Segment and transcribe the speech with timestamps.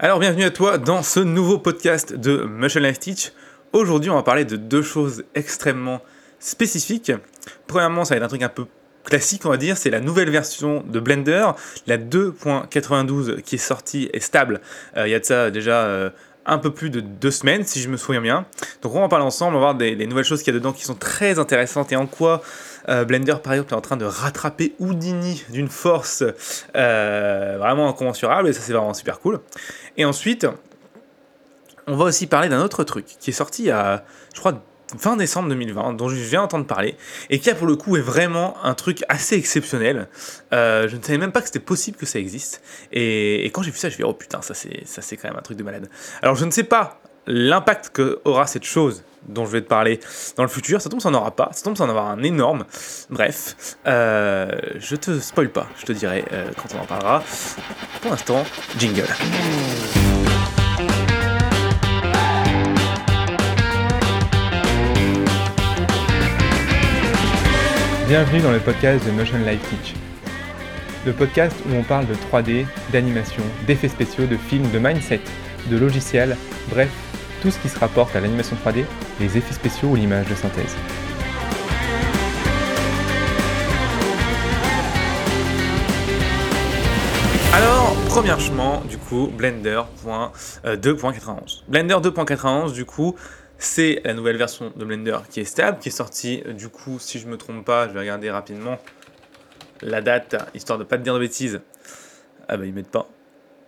[0.00, 3.32] Alors bienvenue à toi dans ce nouveau podcast de Motion Life Teach.
[3.72, 6.02] Aujourd'hui on va parler de deux choses extrêmement
[6.40, 7.12] spécifiques.
[7.68, 8.66] Premièrement ça va être un truc un peu
[9.04, 11.46] classique on va dire, c'est la nouvelle version de Blender,
[11.86, 14.60] la 2.92 qui est sortie et stable.
[14.96, 16.10] Euh, il y a de ça déjà euh,
[16.46, 18.46] un peu plus de deux semaines si je me souviens bien.
[18.82, 20.58] Donc on va en parler ensemble, on va voir des, nouvelles choses qu'il y a
[20.58, 22.42] dedans qui sont très intéressantes et en quoi
[22.88, 26.22] euh, Blender par exemple est en train de rattraper Houdini d'une force
[26.74, 29.40] vraiment incommensurable et ça c'est vraiment super cool.
[29.96, 30.46] Et ensuite,
[31.86, 34.62] on va aussi parler d'un autre truc qui est sorti à, je crois,
[34.98, 36.96] fin décembre 2020, dont je viens d'entendre parler,
[37.30, 40.08] et qui a pour le coup est vraiment un truc assez exceptionnel.
[40.52, 42.62] Euh, je ne savais même pas que c'était possible que ça existe.
[42.92, 45.16] Et, quand j'ai vu ça, je me suis dit, oh putain, ça c'est, ça c'est
[45.16, 45.88] quand même un truc de malade.
[46.22, 50.00] Alors je ne sais pas l'impact que aura cette chose dont je vais te parler
[50.36, 50.80] dans le futur.
[50.80, 51.50] Ça tombe, ça n'en aura pas.
[51.52, 52.64] Ça tombe, ça en aura un énorme.
[53.10, 55.66] Bref, euh, je te spoil pas.
[55.78, 57.22] Je te dirai euh, quand on en parlera.
[58.02, 58.44] Pour l'instant,
[58.78, 59.08] jingle.
[68.06, 69.94] Bienvenue dans le podcast de Motion Life Teach.
[71.06, 75.22] Le podcast où on parle de 3D, d'animation, d'effets spéciaux, de films, de mindset,
[75.70, 76.36] de logiciels,
[76.68, 76.90] bref,
[77.40, 78.84] tout ce qui se rapporte à l'animation 3D,
[79.20, 80.76] les effets spéciaux ou l'image de synthèse.
[87.54, 90.60] Alors, premièrement, du coup, Blender 2.91.
[90.66, 90.76] Euh,
[91.68, 93.16] Blender 2.91, du coup,
[93.58, 96.98] c'est la nouvelle version de Blender qui est stable, qui est sortie, euh, du coup,
[96.98, 98.78] si je me trompe pas, je vais regarder rapidement
[99.82, 101.60] la date, histoire de pas te dire de bêtises.
[102.48, 103.08] Ah bah ils mettent pas.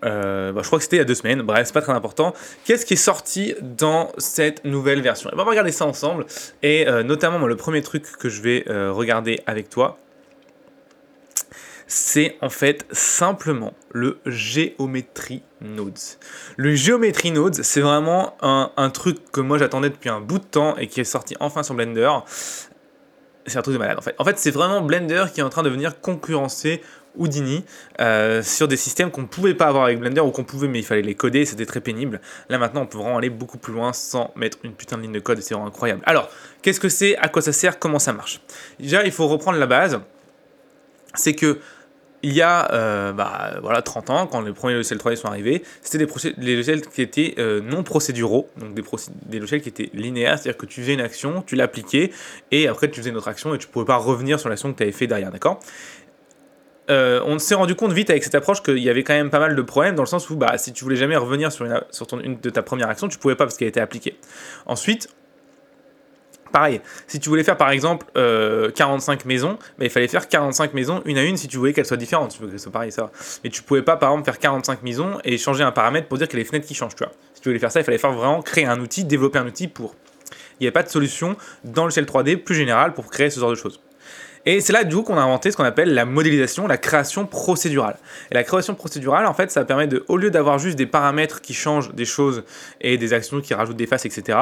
[0.05, 1.93] Euh, bah, je crois que c'était il y a deux semaines, bref, c'est pas très
[1.93, 2.35] important.
[2.65, 5.31] Qu'est-ce qui est sorti dans cette nouvelle version?
[5.33, 6.27] On va regarder ça ensemble,
[6.63, 9.99] et euh, notamment le premier truc que je vais regarder avec toi,
[11.87, 15.99] c'est en fait simplement le Geometry Nodes.
[16.57, 20.77] Le Geometry Nodes, c'est vraiment un, truc que moi j'attendais depuis un bout de temps
[20.77, 22.11] et qui est sorti enfin sur Blender.
[23.47, 24.17] C'est un truc de malade en fait.
[24.19, 26.83] En fait, c'est vraiment Blender qui est en train de venir concurrencer
[27.17, 27.65] Houdini
[28.01, 30.81] euh, sur des systèmes qu'on ne pouvait pas avoir avec Blender ou qu'on pouvait mais
[30.81, 32.21] il fallait les coder, c'était très pénible.
[32.49, 35.13] Là maintenant on peut vraiment aller beaucoup plus loin sans mettre une putain de ligne
[35.13, 36.03] de code, c'est vraiment incroyable.
[36.05, 36.29] Alors,
[36.63, 38.41] qu'est-ce que c'est, à quoi ça sert, comment ça marche?
[38.79, 40.01] Déjà il faut reprendre la base,
[41.15, 41.59] c'est que
[42.27, 46.05] il y a euh, bah, 30 ans, quand les premiers logiciels 3D sont arrivés, c'était
[46.05, 50.67] des, logiciels qui étaient euh, non procéduraux, donc des, logiciels qui étaient linéaires, c'est-à-dire que
[50.67, 52.11] tu faisais une action, tu l'appliquais,
[52.51, 54.73] et après tu faisais une autre action, et tu ne pouvais pas revenir sur l'action
[54.73, 55.61] que tu avais fait derrière, d'accord?
[56.91, 59.41] Euh, on s'est rendu compte vite avec cette approche qu'il y avait quand même pas
[59.41, 62.41] mal de problèmes dans le sens où bah, si tu voulais jamais revenir sur, une,
[62.41, 64.19] de ta première action, tu pouvais pas parce qu'elle était appliquée.
[64.67, 65.09] Ensuite,
[66.57, 70.73] pareil, si tu voulais faire par exemple 45 euh, maisons, bah, il fallait faire 45
[70.73, 72.31] maisons une à une si tu voulais qu'elles soient différentes.
[72.31, 73.11] Tu veux que ce pareil, ça.
[73.45, 76.27] Mais tu pouvais pas par exemple faire 45 maisons et changer un paramètre pour dire
[76.33, 77.13] a les fenêtres qui changent, tu vois.
[77.35, 79.69] Si tu voulais faire ça, il fallait faire vraiment créer un outil, développer un outil
[79.69, 79.97] pour.
[80.59, 83.39] Il n'y avait pas de solution dans le ciel 3D plus général pour créer ce
[83.39, 83.79] genre de choses.
[84.47, 87.27] Et c'est là du coup qu'on a inventé ce qu'on appelle la modélisation, la création
[87.27, 87.97] procédurale.
[88.31, 91.41] Et la création procédurale, en fait, ça permet de, au lieu d'avoir juste des paramètres
[91.41, 92.45] qui changent des choses
[92.81, 94.39] et des actions qui rajoutent des faces, etc.,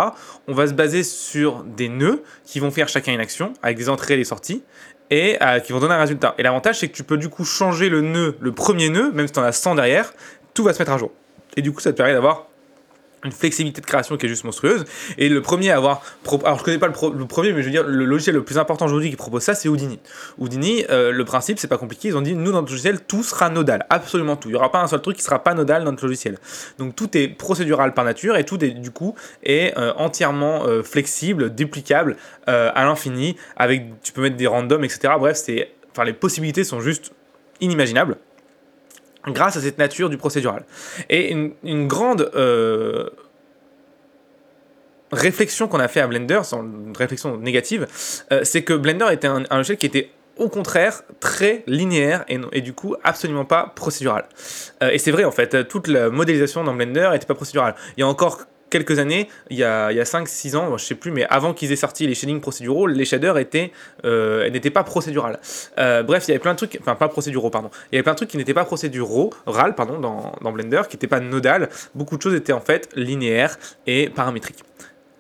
[0.46, 3.88] on va se baser sur des nœuds qui vont faire chacun une action avec des
[3.88, 4.62] entrées et des sorties
[5.10, 6.34] et euh, qui vont donner un résultat.
[6.36, 9.26] Et l'avantage, c'est que tu peux du coup changer le nœud, le premier nœud, même
[9.26, 10.12] si tu en as 100 derrière,
[10.52, 11.12] tout va se mettre à jour.
[11.56, 12.46] Et du coup, ça te permet d'avoir
[13.24, 14.84] une flexibilité de création qui est juste monstrueuse.
[15.18, 16.02] Et le premier à avoir.
[16.44, 18.84] Alors, je connais pas le, premier, mais je veux dire, le logiciel le plus important
[18.84, 19.98] aujourd'hui qui propose ça, c'est Houdini.
[20.38, 22.08] Houdini, euh, le principe, c'est pas compliqué.
[22.08, 23.86] Ils ont dit, nous, dans notre logiciel, tout sera nodal.
[23.90, 24.48] Absolument tout.
[24.48, 26.38] Il y aura pas un seul truc qui sera pas nodal dans notre logiciel.
[26.78, 30.82] Donc, tout est procédural par nature et tout, est, du coup, est euh, entièrement euh,
[30.82, 33.36] flexible, duplicable à l'infini.
[33.56, 35.14] Avec, tu peux mettre des randoms, etc.
[35.18, 35.70] Bref, c'est.
[35.92, 37.12] Enfin, les possibilités sont juste
[37.60, 38.18] inimaginables
[39.28, 40.64] grâce à cette nature du procédural.
[41.08, 43.08] Et une, grande euh,
[45.12, 47.86] réflexion qu'on a fait à Blender, sans une réflexion négative,
[48.32, 52.60] euh, c'est que Blender était un, logiciel qui était au contraire très linéaire et, et
[52.60, 54.24] du coup absolument pas procédural.
[54.82, 57.74] Euh, et c'est vrai en fait, toute la modélisation dans Blender n'était pas procédurale.
[57.96, 58.40] Il y a encore
[58.70, 61.76] quelques années, il y a, a 5-6 ans, je sais plus, mais avant qu'ils aient
[61.76, 63.72] sorti les shading procéduraux, les shaders étaient,
[64.04, 65.38] euh, n'étaient pas procédurales.
[65.78, 67.70] Euh, bref, il y avait plein de trucs, enfin pas procéduraux, pardon.
[67.90, 70.82] Il y avait plein de trucs qui n'étaient pas procéduraux, RAL, pardon, dans, dans Blender,
[70.88, 71.68] qui n'étaient pas nodal.
[71.94, 74.64] Beaucoup de choses étaient en fait linéaires et paramétriques.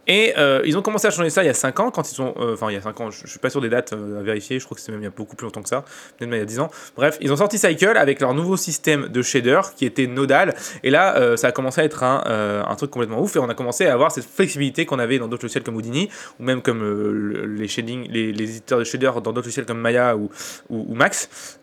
[0.06, 2.20] Et euh, ils ont commencé à changer ça il y a 5 ans, quand ils
[2.20, 2.34] ont.
[2.38, 4.20] Euh, enfin, il y a 5 ans, je, ne suis pas sûr des dates euh,
[4.20, 5.82] à vérifier, je crois que c'est même il y a beaucoup plus longtemps que ça,
[5.82, 6.70] peut-être même il y a 10 ans.
[6.96, 10.90] Bref, ils ont sorti Cycle avec leur nouveau système de shader qui était nodal, et
[10.90, 13.86] là, ça a commencé à être un, un, truc complètement ouf, et on a commencé
[13.86, 17.68] à avoir cette flexibilité qu'on avait dans d'autres logiciels comme Houdini, ou même comme les,
[17.68, 21.58] shading, les, éditeurs de shader dans d'autres logiciels comme Maya ou Max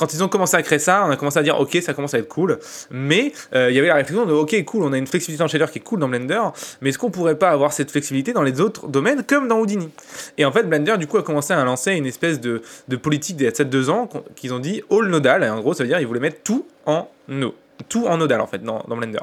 [0.00, 2.14] quand ils ont commencé à créer ça, on a commencé à dire ok, ça commence
[2.14, 2.58] à être cool.
[2.90, 5.46] Mais euh, il y avait la réflexion de ok, cool, on a une flexibilité en
[5.46, 6.40] shader qui est cool dans Blender,
[6.80, 9.90] mais est-ce qu'on pourrait pas avoir cette flexibilité dans les autres domaines comme dans Houdini?
[10.38, 13.36] Et en fait, Blender du coup a commencé à lancer une espèce de, de politique
[13.36, 15.44] d'il y a 7-2 ans qu'ils ont dit all nodal.
[15.44, 17.54] En gros, ça veut dire qu'ils voulaient mettre tout en no
[17.88, 19.20] tout en nodal en fait dans, dans Blender.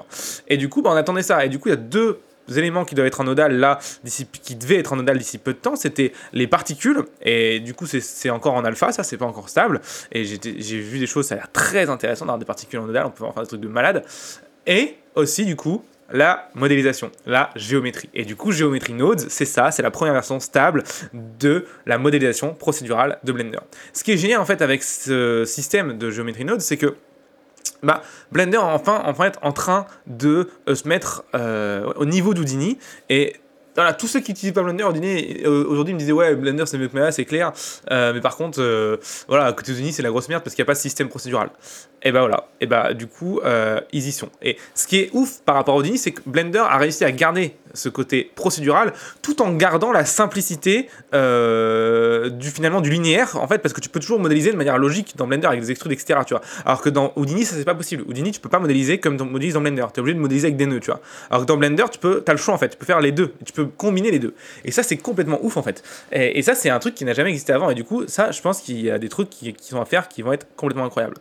[0.47, 1.44] Et du coup, bah, on attendait ça.
[1.45, 2.19] Et du coup, il y a deux
[2.56, 3.80] éléments qui doivent être en nodal là,
[4.44, 7.04] qui devaient être en nodal d'ici peu de temps, c'était les particules.
[7.22, 9.82] Et du coup, c'est encore en alpha, ça, c'est pas encore stable.
[10.12, 13.06] Et j'ai vu des choses, ça a l'air très intéressant d'avoir des particules en nodal,
[13.06, 14.04] on peut en faire des trucs de malade.
[14.66, 18.10] Et aussi, du coup, la modélisation, la géométrie.
[18.14, 20.84] Et du coup, Geometry Nodes, c'est ça, c'est la première version stable
[21.14, 23.60] de la modélisation procédurale de Blender.
[23.94, 26.96] Ce qui est génial en fait avec ce système de Geometry Nodes, c'est que
[27.83, 28.01] bah,
[28.31, 32.77] Blender enfin en fait en train de euh, se mettre euh, au niveau d'Houdini.
[33.09, 33.35] Et
[33.77, 36.88] voilà, tous ceux qui utilisent pas Blender euh, aujourd'hui me disaient ouais Blender c'est mieux
[36.88, 37.53] que Maya c'est clair.
[37.89, 38.59] Mais par contre
[39.27, 41.50] voilà côté Houdini c'est la grosse merde parce qu'il n'y a pas de système procédural.
[42.03, 44.29] Et bah voilà, et bah du coup, euh, ils y sont.
[44.41, 47.12] Et ce qui est ouf par rapport à Houdini, c'est que Blender a réussi à
[47.12, 53.47] garder ce côté procédural tout en gardant la simplicité euh, du finalement du linéaire en
[53.47, 55.91] fait parce que tu peux toujours modéliser de manière logique dans Blender avec des extrudes
[55.91, 56.41] etc tu vois.
[56.65, 58.03] Alors que dans Houdini ça c'est pas possible.
[58.07, 59.85] Houdini tu peux pas modéliser comme dans, modéliser dans Blender.
[59.94, 61.01] Tu es obligé de modéliser avec des nœuds tu vois.
[61.29, 62.69] Alors que dans Blender tu peux as le choix en fait.
[62.69, 63.33] Tu peux faire les deux.
[63.44, 64.34] Tu peux combiner les deux
[64.66, 67.30] et ça c'est complètement ouf en fait et, ça c'est un truc qui n'a jamais
[67.30, 69.68] existé avant et du coup ça je pense qu'il y a des trucs qui, qui
[69.69, 71.16] sont à faire qui vont être complètement incroyables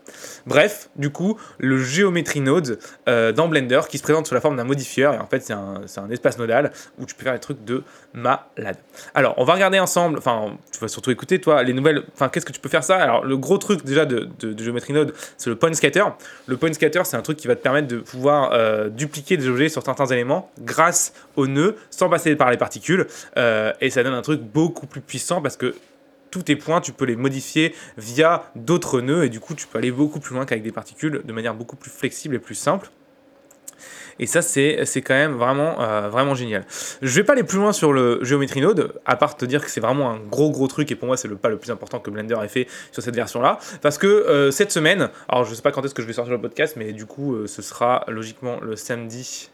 [0.46, 2.78] bref du coup, le Geometry Node
[3.08, 5.14] euh, dans Blender qui se présente sous la forme d'un modifieur.
[5.14, 7.82] Et en fait, c'est un, un, espace nodal où tu peux faire des trucs de
[8.14, 8.76] malade.
[9.14, 12.02] Alors, on va regarder ensemble, enfin, tu vas surtout écouter, toi, les nouvelles.
[12.14, 12.96] Enfin, qu'est-ce que tu peux faire ça?
[12.96, 16.04] Alors, le gros truc déjà de, de, Geometry Node, c'est le Point Scatter.
[16.46, 19.48] Le Point Scatter, c'est un truc qui va te permettre de pouvoir euh, dupliquer des
[19.48, 23.06] objets sur certains éléments grâce au nœud sans passer par les particules.
[23.36, 25.74] Euh, et ça donne un truc beaucoup plus puissant parce que
[26.30, 29.78] tous tes points, tu peux les modifier via d'autres nœuds et du coup, tu peux
[29.78, 32.90] aller beaucoup plus loin qu'avec des particules de manière beaucoup plus flexible et plus simple.
[34.18, 36.64] Et ça, c'est quand même vraiment, euh, vraiment génial.
[37.02, 39.70] Je vais pas aller plus loin sur le Geometry Node, à part te dire que
[39.70, 41.98] c'est vraiment un gros gros truc, et pour moi, c'est le pas le plus important
[42.00, 43.58] que Blender ait fait sur cette version-là.
[43.82, 46.32] Parce que euh, cette semaine, alors je sais pas quand est-ce que je vais sortir
[46.32, 49.50] le podcast, mais du coup, ce sera logiquement le samedi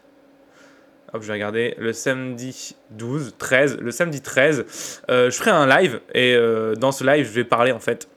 [1.13, 3.77] Hop, je vais regarder le samedi 12, 13.
[3.77, 4.65] Le samedi 13,
[5.11, 8.09] euh, je ferai un live et euh, dans ce live, je vais parler en fait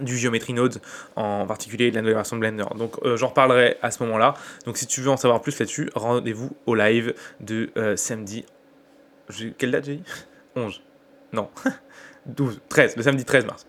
[0.00, 0.82] du Geometry Node
[1.16, 2.66] en particulier de la nouvelle version de Blender.
[2.76, 4.34] Donc euh, j'en reparlerai à ce moment-là.
[4.66, 8.44] Donc si tu veux en savoir plus là-dessus, rendez-vous au live de samedi.
[9.56, 10.04] Quelle date j'ai dit?
[10.56, 10.82] 11.
[11.32, 11.48] Non.
[12.26, 13.66] 12, 13, le samedi 13 mars.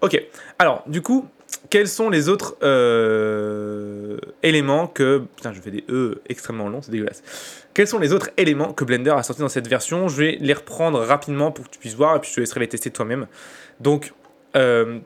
[0.00, 0.20] Ok,
[0.58, 1.28] alors du coup,
[1.70, 2.56] quels sont les autres
[4.44, 5.22] éléments que...
[5.36, 7.22] Putain, je fais des E extrêmement longs, c'est dégueulasse.
[7.74, 10.06] Quels sont les autres éléments que Blender a sortis dans cette version?
[10.06, 12.60] Je vais les reprendre rapidement pour que tu puisses voir et puis je te laisserai
[12.60, 13.26] les tester toi-même.
[13.80, 14.12] Donc,
[14.54, 15.00] euh,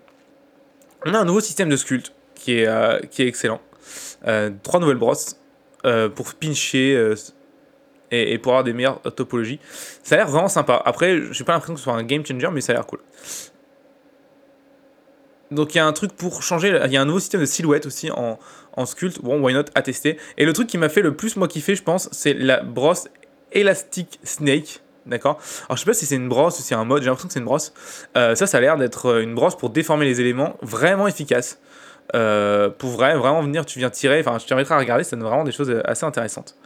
[1.06, 3.60] on a un nouveau système de sculpt qui est, euh, qui est excellent.
[4.62, 5.40] trois nouvelles brosses
[6.14, 7.14] pour pincher
[8.10, 9.60] et, pour avoir des meilleures topologies.
[10.02, 10.82] Ça a l'air vraiment sympa.
[10.84, 13.00] Après, j'ai pas l'impression que ce soit un game changer, mais ça a l'air cool.
[15.50, 17.46] Donc il y a un truc pour changer, il y a un nouveau système de
[17.46, 18.38] silhouette aussi en,
[18.74, 20.18] en sculpt, bon why not à tester.
[20.36, 23.08] Et le truc qui m'a fait le plus moi kiffer je pense c'est la brosse
[23.52, 24.80] Elastic Snake.
[25.06, 25.40] D'accord?
[25.66, 27.28] Alors je sais pas si c'est une brosse ou si c'est un mode, j'ai l'impression
[27.28, 27.72] que c'est une brosse.
[28.16, 31.58] Euh, ça ça a l'air d'être euh, une brosse pour déformer les éléments, vraiment efficace.
[32.14, 35.16] Euh, pour vrai, vraiment venir, tu viens tirer, enfin je te permettrai à regarder, ça
[35.16, 36.56] donne vraiment des choses assez intéressantes.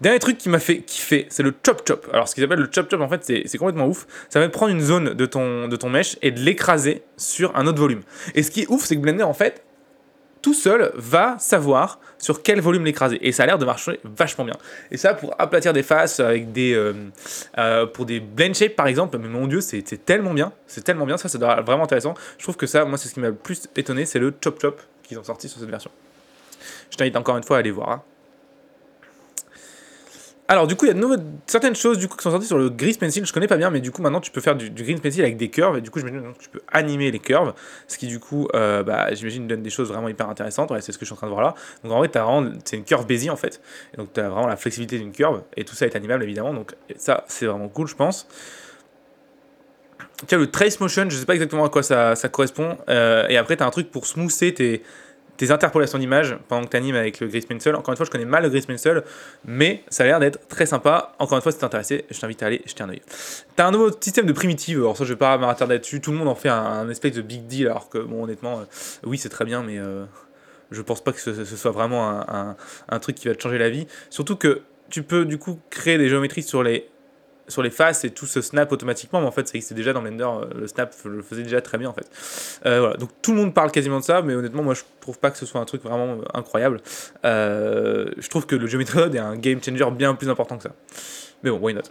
[0.00, 2.08] Dernier truc qui m'a fait kiffer, c'est le chop chop.
[2.12, 4.06] Alors ce qu'ils appellent le chop chop en fait c'est complètement ouf.
[4.28, 7.66] Ça va prendre une zone de ton, de ton mesh et de l'écraser sur un
[7.66, 8.02] autre volume.
[8.34, 9.62] Et ce qui est ouf c'est que Blender en fait
[10.42, 13.18] tout seul va savoir sur quel volume l'écraser.
[13.26, 14.56] Et ça a l'air de marcher vachement bien.
[14.90, 16.74] Et ça pour aplatir des faces avec des...
[16.74, 16.94] Euh,
[17.58, 20.52] euh, pour des blend shapes par exemple, mais mon dieu c'est tellement bien.
[20.66, 22.14] C'est tellement bien, ça ça doit être vraiment intéressant.
[22.38, 24.60] Je trouve que ça, moi c'est ce qui m'a le plus étonné, c'est le chop
[24.60, 25.90] chop qu'ils ont sorti sur cette version.
[26.90, 27.90] Je t'invite encore une fois à aller voir.
[27.90, 28.02] Hein.
[30.50, 32.58] Alors du coup, il y a de certaines choses du coup qui sont sorties sur
[32.58, 33.24] le Grease Pencil.
[33.24, 35.22] Je connais pas bien, mais du coup maintenant tu peux faire du, du Grease Pencil
[35.22, 37.54] avec des curves et du coup j'imagine que tu peux animer les curves,
[37.86, 40.72] ce qui du coup, euh, bah, j'imagine donne des choses vraiment hyper intéressantes.
[40.80, 41.54] C'est ce que je suis en train de voir là.
[41.84, 42.10] Donc en vrai,
[42.64, 43.60] c'est une curve Bézier en fait.
[43.94, 46.52] Et donc tu as vraiment la flexibilité d'une curve et tout ça est animable évidemment.
[46.52, 48.26] Donc ça, c'est vraiment cool, je pense.
[50.26, 52.76] Tiens, le trace motion, je sais pas exactement à quoi ça, correspond.
[52.88, 54.82] Euh, et après, tu as un truc pour smoother tes
[55.40, 57.74] tes interpolations d'image pendant que tu animes avec le Grease Pencil.
[57.74, 59.02] Encore une fois, je connais mal le Grease Pencil,
[59.46, 61.14] mais ça a l'air d'être très sympa.
[61.18, 63.00] Encore une fois, si t'es intéressé, je t'invite à aller jeter un oeil.
[63.56, 66.02] T'as un nouveau système de primitive, alors ça, je vais pas m'attarder là-dessus.
[66.02, 68.64] Tout le monde en fait un, espèce de big deal, alors que, bon, honnêtement, euh,
[69.04, 70.04] oui, c'est très bien, mais euh,
[70.70, 72.54] je pense pas que ce, soit vraiment un,
[72.90, 73.86] un, truc qui va te changer la vie.
[74.10, 76.89] Surtout que tu peux, du coup, créer des géométries sur les
[77.50, 80.02] sur les faces et tout se snap automatiquement, mais en fait, ça existait déjà dans
[80.02, 82.08] Blender, euh, le snap le faisait déjà très bien en fait.
[82.66, 82.96] Euh, voilà.
[82.96, 85.38] Donc tout le monde parle quasiment de ça, mais honnêtement, moi je trouve pas que
[85.38, 86.80] ce soit un truc vraiment euh, incroyable.
[87.24, 90.72] je trouve que le Geometry Node est un game changer bien plus important que ça.
[91.42, 91.82] Mais bon, why not?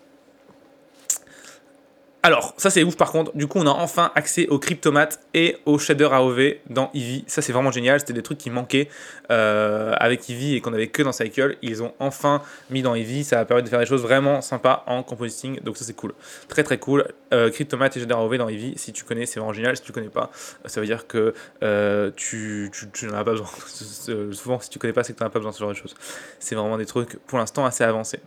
[2.22, 5.56] Alors, ça c'est ouf par contre, du coup on a enfin accès au Cryptomates et
[5.66, 7.24] au shader AOV dans Eevee.
[7.28, 8.90] Ça c'est vraiment génial, c'était des trucs qui manquaient
[9.32, 11.56] euh, avec Eevee et qu'on avait que dans Cycle.
[11.62, 14.84] Ils ont enfin mis dans Eevee, ça a permis de faire des choses vraiment sympas
[14.88, 16.14] en compositing, donc ça c'est cool.
[16.50, 17.08] Très très cool.
[17.32, 20.10] Euh, et shader AOV dans Eevee, si tu connais c'est vraiment génial, si tu connais
[20.10, 20.30] pas,
[20.66, 21.34] ça veut dire que
[21.64, 22.70] euh, tu,
[23.04, 23.48] n'en as pas besoin.
[24.34, 25.70] Souvent si tu connais pas c'est que tu n'en as pas besoin de ce genre
[25.70, 25.96] de choses.
[26.40, 28.20] C'est vraiment des trucs pour l'instant assez avancés.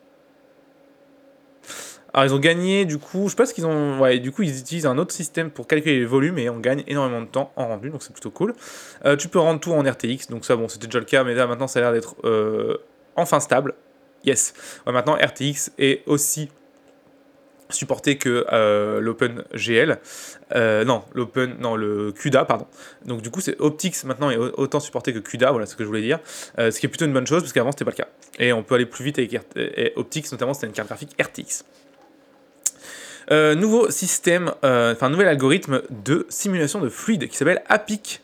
[2.14, 4.86] Alors ils ont gagné du coup, je pense qu'ils ont, ouais, du coup ils utilisent
[4.86, 7.88] un autre système pour calculer les volumes et on gagne énormément de temps en rendu,
[7.88, 8.54] donc c'est plutôt cool.
[9.06, 11.34] Euh, tu peux rendre tout en RTX, donc ça bon c'était déjà le cas, mais
[11.34, 12.76] là maintenant ça a l'air d'être euh,
[13.16, 13.74] enfin stable.
[14.24, 14.54] Yes.
[14.86, 16.48] maintenant RTX est aussi
[17.70, 19.98] supporté que euh, l'OpenGL,
[20.86, 22.66] non l'Open, non le CUDA pardon.
[23.06, 25.88] Donc du coup c'est Optix maintenant est autant supporté que CUDA, voilà ce que je
[25.88, 26.18] voulais dire,
[26.58, 28.08] ce qui est plutôt une bonne chose parce qu'avant c'était pas le cas.
[28.38, 29.34] Et on peut aller plus vite avec
[29.96, 31.64] Optix, notamment c'était une carte graphique RTX.
[33.30, 38.20] Euh, nouveau système, euh, enfin nouvel algorithme de simulation de fluide qui s'appelle APIC.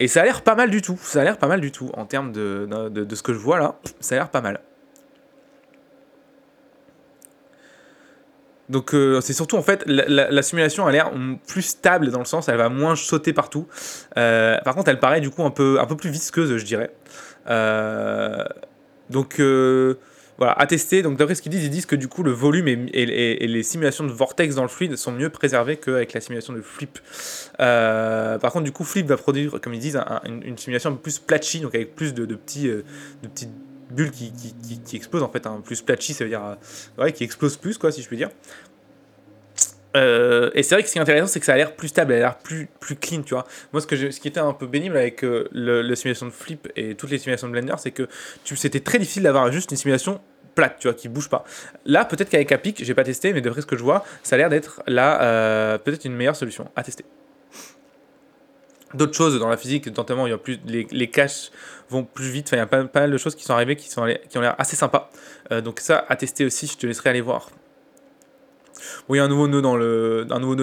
[0.00, 0.98] Et ça a l'air pas mal du tout.
[1.00, 3.58] Ça a l'air pas mal du tout en termes de, de, ce que je vois
[3.58, 3.76] là.
[4.00, 4.60] Ça a l'air pas mal.
[8.70, 11.12] Donc euh, c'est surtout en fait la, simulation a l'air
[11.46, 13.68] plus stable dans le sens elle va moins sauter partout.
[14.14, 16.90] par contre elle paraît du coup un peu, un peu plus visqueuse je dirais.
[19.10, 19.38] donc
[20.38, 21.02] voilà, à tester.
[21.02, 22.76] Donc d'après ce qu'ils disent, ils disent que du coup le volume et,
[23.46, 26.98] les simulations de vortex dans le fluide sont mieux préservées qu'avec la simulation de flip.
[27.60, 31.60] Euh, par contre, du coup, flip va produire, comme ils disent, une, simulation plus platchy,
[31.60, 32.84] donc avec plus de, petits, euh,
[33.22, 33.52] de petites
[33.90, 34.32] bulles qui,
[34.84, 35.46] qui, explosent en fait.
[35.46, 38.16] un Plus platchy, ça veut dire euh, ouais, qui explose plus, quoi, si je puis
[38.16, 38.30] dire.
[39.94, 42.12] Et c'est vrai que ce qui est intéressant, c'est que ça a l'air plus stable,
[42.12, 43.46] elle a l'air plus, plus clean, tu vois.
[43.72, 46.68] Moi, ce, que ce qui était un peu bénible avec le, la simulation de Flip
[46.76, 48.08] et toutes les simulations de Blender, c'est que
[48.44, 50.20] c'était très difficile d'avoir juste une simulation
[50.54, 51.44] plate, tu vois, qui bouge pas.
[51.84, 54.38] Là, peut-être qu'avec Apic, j'ai pas testé, mais d'après ce que je vois, ça a
[54.38, 57.04] l'air d'être là, euh, peut-être une meilleure solution à tester.
[58.94, 61.50] D'autres choses dans la physique, notamment, il y a plus, les, les caches
[61.90, 62.46] vont plus vite.
[62.48, 64.40] Enfin, il y a pas, mal de choses qui sont arrivées qui, sont, qui ont
[64.40, 65.10] l'air assez sympas.
[65.50, 67.50] Euh, donc, ça, à tester aussi, je te laisserai aller voir.
[69.08, 70.54] Oui, un nouveau nœud dans le, un nouveau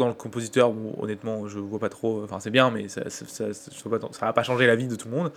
[0.00, 0.70] dans le compositeur.
[0.70, 2.22] Où, honnêtement, je vois pas trop.
[2.24, 5.08] Enfin, c'est bien, mais ça, ça, ça, ça, va pas changer la vie de tout
[5.08, 5.32] le monde.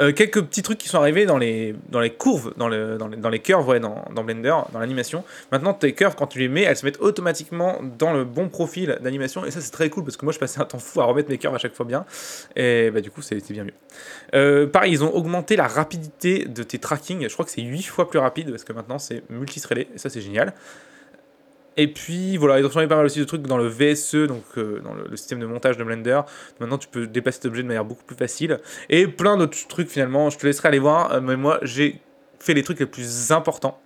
[0.00, 3.08] Euh, quelques petits trucs qui sont arrivés dans les, dans les courbes, dans, le, dans,
[3.08, 5.24] les, dans les curves, dans, dans Blender, dans l'animation.
[5.52, 8.98] Maintenant, tes curves, quand tu les mets, elles se mettent automatiquement dans le bon profil
[9.00, 9.44] d'animation.
[9.44, 11.30] Et ça, c'est très cool parce que moi, je passais un temps fou à remettre
[11.30, 12.04] mes curves à chaque fois bien.
[12.56, 13.74] Et bah, du coup, c'est bien mieux.
[14.34, 17.28] Euh, pareil, ils ont augmenté la rapidité de tes tracking.
[17.28, 19.88] Je crois que c'est 8 fois plus rapide parce que maintenant, c'est multithreadé.
[19.94, 20.52] Et ça, c'est génial.
[21.76, 24.44] Et puis voilà, ils ont changé pas mal aussi de trucs dans le VSE, donc
[24.56, 26.20] euh, dans le, système de montage de Blender.
[26.58, 28.60] Maintenant, tu peux déplacer cet objet de manière beaucoup plus facile.
[28.88, 31.12] Et plein d'autres trucs finalement, je te laisserai aller voir.
[31.12, 32.00] Euh, mais moi, j'ai
[32.38, 33.78] fait les trucs les plus importants.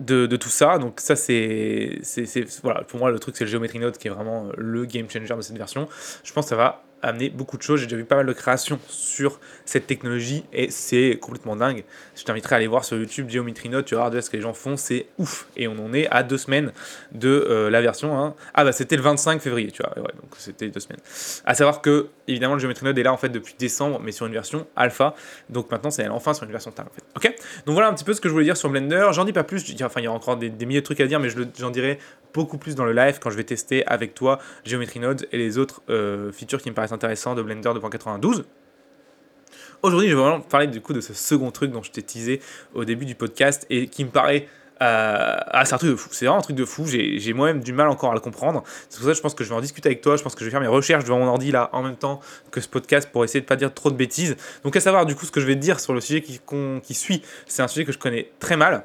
[0.00, 0.78] De, de, tout ça.
[0.78, 2.00] Donc ça c'est
[2.64, 5.08] voilà pour moi le truc c'est le Geometry Node qui est vraiment euh, le game
[5.08, 5.88] changer de cette version.
[6.24, 7.80] Je pense que ça va amener beaucoup de choses.
[7.80, 11.84] J'ai déjà vu pas mal de créations sur cette technologie et c'est complètement dingue.
[12.16, 14.42] Je t'inviterai à aller voir sur YouTube Geometry Note, tu vas voir ce que les
[14.42, 15.46] gens font, c'est ouf.
[15.56, 16.72] Et on en est à deux semaines
[17.12, 18.18] de euh, la version.
[18.18, 18.34] Hein.
[18.54, 21.00] Ah bah c'était le 25 février, tu vois, donc c'était deux semaines.
[21.44, 24.26] À savoir que, évidemment, le Geometry Node est là en fait depuis décembre, mais sur
[24.26, 25.14] une version alpha.
[25.50, 27.28] Donc maintenant, c'est enfin sur une version stable en fait.
[27.28, 27.36] Ok?
[27.66, 29.08] Donc voilà un petit peu ce que je voulais dire sur Blender.
[29.12, 31.20] J'en dis pas plus, enfin il y a encore des, milliers de trucs à dire,
[31.20, 31.98] mais j'en dirai
[32.32, 35.56] beaucoup plus dans le live quand je vais tester avec toi Geometry Node et les
[35.56, 38.44] autres euh, features qui me paraissent intéressants de Blender 2.92.
[39.82, 42.40] Aujourd'hui, je vais vraiment parler du coup de ce second truc dont je t'ai teasé
[42.72, 44.48] au début du podcast et qui me paraît
[44.82, 46.84] euh, ah, c'est un truc de fou, c'est vraiment un truc de fou.
[46.86, 48.64] J'ai moi-même du mal encore à le comprendre.
[48.88, 50.16] C'est pour ça que je pense que je vais en discuter avec toi.
[50.16, 52.20] Je pense que je vais faire mes recherches devant mon ordi là en même temps
[52.50, 54.36] que ce podcast pour essayer de pas dire trop de bêtises.
[54.64, 56.40] Donc, à savoir du coup ce que je vais te dire sur le sujet qui,
[56.82, 58.84] qui suit, c'est un sujet que je connais très mal.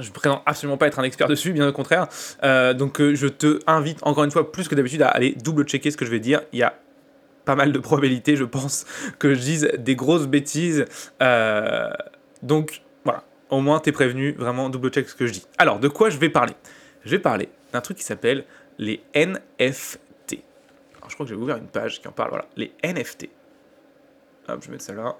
[0.00, 2.08] Je ne prétends absolument pas être un expert dessus, bien au contraire.
[2.42, 5.90] Euh, donc euh, je te invite encore une fois, plus que d'habitude, à aller double-checker
[5.90, 6.42] ce que je vais dire.
[6.52, 6.74] Il y a
[7.44, 8.86] pas mal de probabilités, je pense,
[9.18, 10.84] que je dise des grosses bêtises.
[11.22, 11.90] Euh,
[12.42, 15.46] donc voilà, au moins t'es prévenu, vraiment double-check ce que je dis.
[15.58, 16.54] Alors, de quoi je vais parler?
[17.04, 18.44] Je vais parler d'un truc qui s'appelle
[18.78, 20.42] les NFT.
[20.98, 23.28] Alors, je crois que j'ai ouvert une page qui en parle, voilà, les NFT.
[24.48, 25.16] Hop, je vais mettre ça là.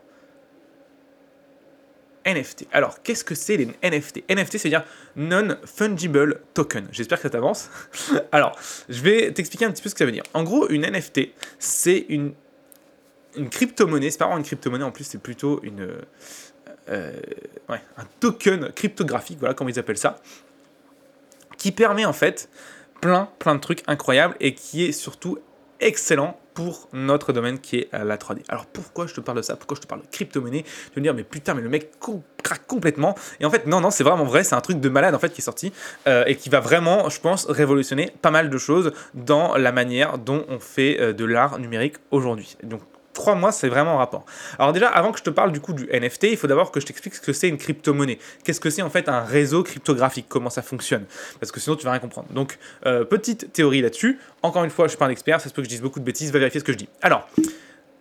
[2.34, 2.66] NFT.
[2.72, 4.84] Alors, qu'est-ce que c'est les NFT NFT, c'est-à-dire
[5.16, 6.88] Non-Fungible Token.
[6.92, 7.70] J'espère que ça t'avance.
[8.32, 8.58] Alors,
[8.88, 10.24] je vais t'expliquer un petit peu ce que ça veut dire.
[10.34, 12.32] En gros, une NFT, c'est une,
[13.36, 14.10] une crypto-monnaie.
[14.10, 15.88] C'est pas vraiment une crypto-monnaie, en plus, c'est plutôt une,
[16.88, 20.20] ouais, un token cryptographique, voilà comment ils appellent ça,
[21.56, 22.48] qui permet en fait
[23.00, 25.38] plein, plein de trucs incroyables et qui est surtout
[25.80, 28.42] excellent pour notre domaine qui est la 3D.
[28.48, 29.56] Alors pourquoi je te parle de ça?
[29.56, 30.62] Pourquoi je te parle de crypto-monnaie?
[30.62, 31.90] Tu vas dire, mais putain, mais le mec
[32.42, 33.14] craque complètement.
[33.38, 35.30] Et en fait, non, non, c'est vraiment vrai, c'est un truc de malade en fait
[35.30, 35.72] qui est sorti
[36.06, 40.18] euh, et qui va vraiment, je pense, révolutionner pas mal de choses dans la manière
[40.18, 42.56] dont on fait euh, de l'art numérique aujourd'hui.
[42.62, 42.82] Donc
[43.14, 44.24] crois-moi, c'est vraiment en rapport.
[44.58, 46.80] Alors déjà, avant que je te parle du coup du NFT, il faut d'abord que
[46.80, 48.18] je t'explique ce que c'est une crypto-monnaie.
[48.44, 50.26] Qu'est-ce que c'est en fait un réseau cryptographique?
[50.28, 51.04] Comment ça fonctionne?
[51.38, 52.28] Parce que sinon, tu vas rien comprendre.
[52.32, 54.18] Donc, euh, petite théorie là-dessus.
[54.42, 56.00] Encore une fois, je suis pas un expert, ça se peut que je dise beaucoup
[56.00, 56.88] de bêtises, va vérifier ce que je dis.
[57.02, 57.28] Alors,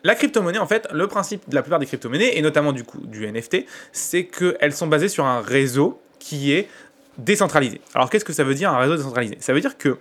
[0.04, 3.00] la crypto-monnaie, en fait, le principe de la plupart des crypto-monnaies, et notamment du coup
[3.06, 6.70] du NFT, c'est qu'elles sont basées sur un réseau qui est
[7.18, 7.82] décentralisé.
[7.94, 9.38] Alors, qu'est-ce que ça veut dire un réseau décentralisé?
[9.40, 9.98] Ça veut dire que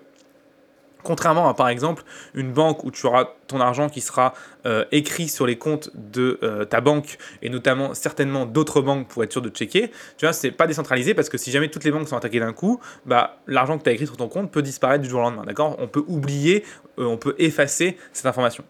[1.02, 2.02] Contrairement à par exemple
[2.34, 4.34] une banque où tu auras ton argent qui sera
[4.66, 9.22] euh, écrit sur les comptes de euh, ta banque et notamment certainement d'autres banques pour
[9.22, 11.92] être sûr de checker, tu vois, c'est pas décentralisé parce que si jamais toutes les
[11.92, 14.62] banques sont attaquées d'un coup, bah l'argent que tu as écrit sur ton compte peut
[14.62, 15.76] disparaître du jour au lendemain, d'accord?
[15.78, 16.64] On peut oublier,
[16.98, 18.64] euh, on peut effacer cette information.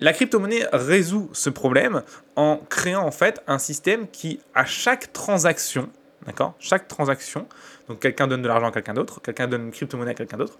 [0.00, 2.02] La crypto-monnaie résout ce problème
[2.36, 5.90] en créant en fait un système qui, à chaque transaction,
[6.26, 6.54] D'accord?
[6.58, 7.46] Chaque transaction,
[7.88, 10.56] donc quelqu'un donne de l'argent à quelqu'un d'autre, quelqu'un donne une crypto-monnaie à quelqu'un d'autre.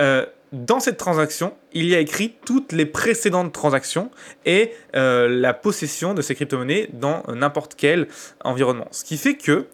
[0.00, 4.10] Euh, dans cette transaction, il y a écrit toutes les précédentes transactions
[4.44, 8.08] et euh, la possession de ces crypto-monnaies dans n'importe quel
[8.42, 8.88] environnement.
[8.90, 9.66] Ce qui fait que,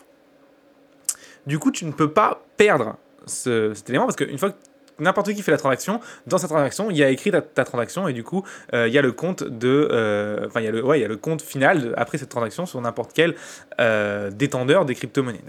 [1.47, 2.97] du coup, tu ne peux pas perdre
[3.27, 4.57] cet élément parce qu'une fois que
[4.99, 8.13] n'importe qui fait la transaction, dans cette transaction, il y a écrit ta, transaction et
[8.13, 8.45] du coup,
[8.75, 11.05] euh, il y a le compte de, euh, il y a le, ouais, il y
[11.05, 13.35] a le compte final après cette transaction sur n'importe quel
[13.81, 15.43] euh, détendeur des crypto-monnaies,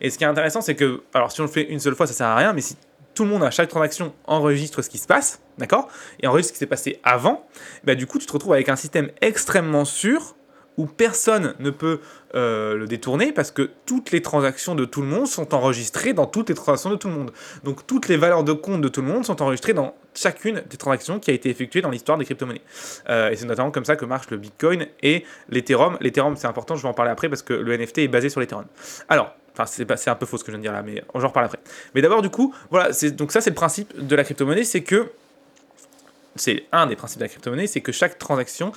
[0.00, 2.06] Et ce qui est intéressant, c'est que, alors, si on le fait une seule fois,
[2.06, 2.76] ça sert à rien, mais si
[3.14, 5.88] tout le monde à chaque transaction enregistre ce qui se passe, d'accord?
[6.20, 7.46] Et enregistre ce qui s'est passé avant,
[7.84, 10.34] bah, du coup, tu te retrouves avec un système extrêmement sûr
[10.76, 12.00] où personne ne peut
[12.34, 16.26] euh, le détourner parce que toutes les transactions de tout le monde sont enregistrées dans
[16.26, 17.32] toutes les transactions de tout le monde.
[17.62, 20.76] Donc toutes les valeurs de compte de tout le monde sont enregistrées dans chacune des
[20.76, 22.62] transactions qui a été effectuée dans l'histoire des crypto-monnaies.
[23.08, 25.96] Euh, et c'est notamment comme ça que marche le Bitcoin et l'Ethereum.
[26.00, 28.40] L'Ethereum c'est important, je vais en parler après parce que le NFT est basé sur
[28.40, 28.66] l'Ethereum.
[29.08, 31.28] Alors, Enfin, c'est un peu faux ce que je viens de dire là, mais j'en
[31.28, 31.60] reparle après.
[31.94, 35.12] Mais d'abord, du coup, voilà, donc ça, c'est le principe de la crypto-monnaie, c'est que
[36.34, 38.72] c'est un des principes de la crypto-monnaie, c'est que chaque transaction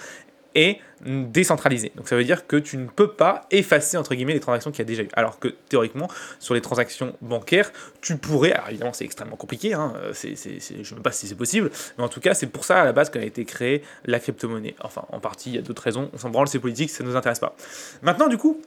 [0.53, 1.91] est décentralisé.
[1.95, 4.79] Donc ça veut dire que tu ne peux pas effacer entre guillemets les transactions qu'il
[4.79, 5.09] y a déjà eu.
[5.13, 9.93] Alors que théoriquement, sur les transactions bancaires, tu pourrais, alors évidemment c'est extrêmement compliqué, hein,
[10.11, 12.85] je ne sais pas si c'est possible, mais en tout cas c'est pour ça à
[12.85, 14.75] la base qu'a été créée la crypto-monnaie.
[14.81, 17.09] Enfin en partie, il y a d'autres raisons, on s'en branle, c'est politique, ça ne
[17.09, 17.55] nous intéresse pas.
[18.01, 18.61] Maintenant du coup,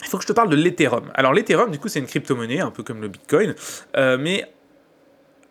[0.00, 1.10] il faut que je te parle de l'Ethereum.
[1.14, 3.54] Alors l'Ethereum, du coup, c'est une crypto-monnaie, un peu comme le Bitcoin,
[3.96, 4.46] euh, mais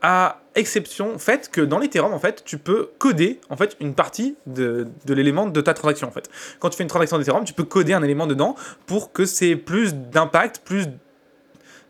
[0.01, 4.35] à exception fait que dans l'Ethereum, en fait, tu peux coder en fait une partie
[4.45, 6.07] de, de l'élément de ta transaction.
[6.07, 6.29] En fait,
[6.59, 8.55] quand tu fais une transaction d'Ethereum, tu peux coder un élément dedans
[8.85, 10.87] pour que c'est plus d'impact, plus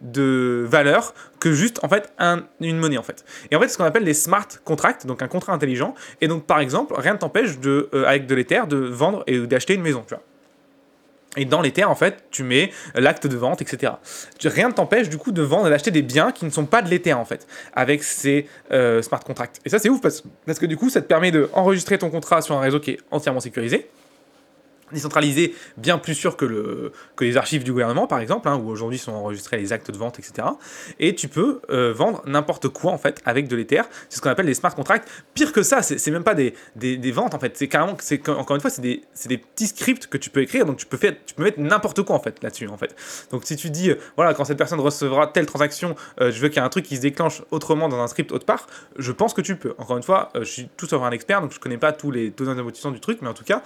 [0.02, 3.26] de valeur que juste en fait un, une monnaie en fait.
[3.52, 5.96] Et en fait, ce qu'on appelle les smart contracts, donc un contrat intelligent.
[6.22, 9.40] Et donc par exemple, rien ne t'empêche de euh, avec de l'Ether de vendre et
[9.48, 10.06] d'acheter une maison.
[11.38, 13.94] Et dans les en fait, tu mets l'acte de vente, etc.
[14.44, 16.82] Rien ne t'empêche du coup de vendre et d'acheter des biens qui ne sont pas
[16.82, 19.60] de l'Ether en fait, avec ces euh, smart contracts.
[19.64, 22.42] Et ça, c'est ouf parce, parce, que du coup, ça te permet d'enregistrer ton contrat
[22.42, 23.88] sur un réseau qui est entièrement sécurisé
[24.92, 28.70] décentralisé, bien plus sûr que, le, que les archives du gouvernement, par exemple, hein, où
[28.70, 30.48] aujourd'hui sont enregistrés les actes de vente, etc.
[31.00, 33.82] Et tu peux euh, vendre n'importe quoi, en fait, avec de l'Ether.
[34.10, 35.08] C'est ce qu'on appelle les smart contracts.
[35.34, 37.58] Pire que ça, c'est même pas des, des, des, ventes, en fait.
[37.58, 37.98] C'est carrément,
[38.30, 40.98] encore une fois, c'est des, des, petits scripts que tu peux écrire, donc tu peux,
[40.98, 42.96] faire, tu peux mettre n'importe quoi, en fait, là-dessus, en fait.
[43.32, 46.48] Donc si tu dis, euh, voilà, quand cette personne recevra telle transaction, euh, je veux
[46.48, 49.12] qu'il y ait un truc qui se déclenche autrement dans un script autre part, je
[49.12, 49.74] pense que tu peux.
[49.78, 52.32] Encore une fois, je suis tout sauf un expert, donc je connais pas tous les
[52.32, 53.62] tenants aboutissants du truc, mais en tout cas,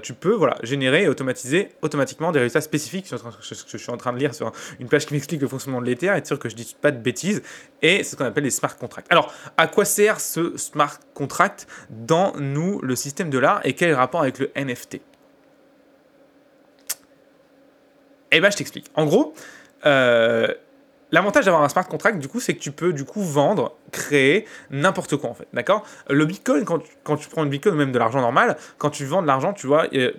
[0.00, 3.06] tu peux, voilà, générer et automatiser automatiquement des résultats spécifiques.
[3.08, 6.08] Je, suis en train de lire sur une page qui m'explique le fonctionnement de l'Ether,
[6.08, 7.42] être sûr que je dis pas de bêtises.
[7.82, 9.10] Et c'est ce qu'on appelle les smart contracts.
[9.10, 13.94] Alors, à quoi sert ce smart contract dans nous, le système de l'art, et quel
[13.94, 15.00] rapport avec le NFT
[18.32, 18.86] Eh ben, je t'explique.
[18.94, 19.34] En gros,
[19.86, 20.48] euh,
[21.12, 24.44] L'avantage d'avoir un smart contract, du coup, c'est que tu peux, du coup, vendre, créer
[24.70, 25.46] n'importe quoi, en fait.
[25.52, 25.84] D'accord?
[26.10, 28.90] Le Bitcoin, quand tu, quand tu prends une Bitcoin ou même de l'argent normal, quand
[28.90, 30.12] tu vends de l'argent, tu vois, euh,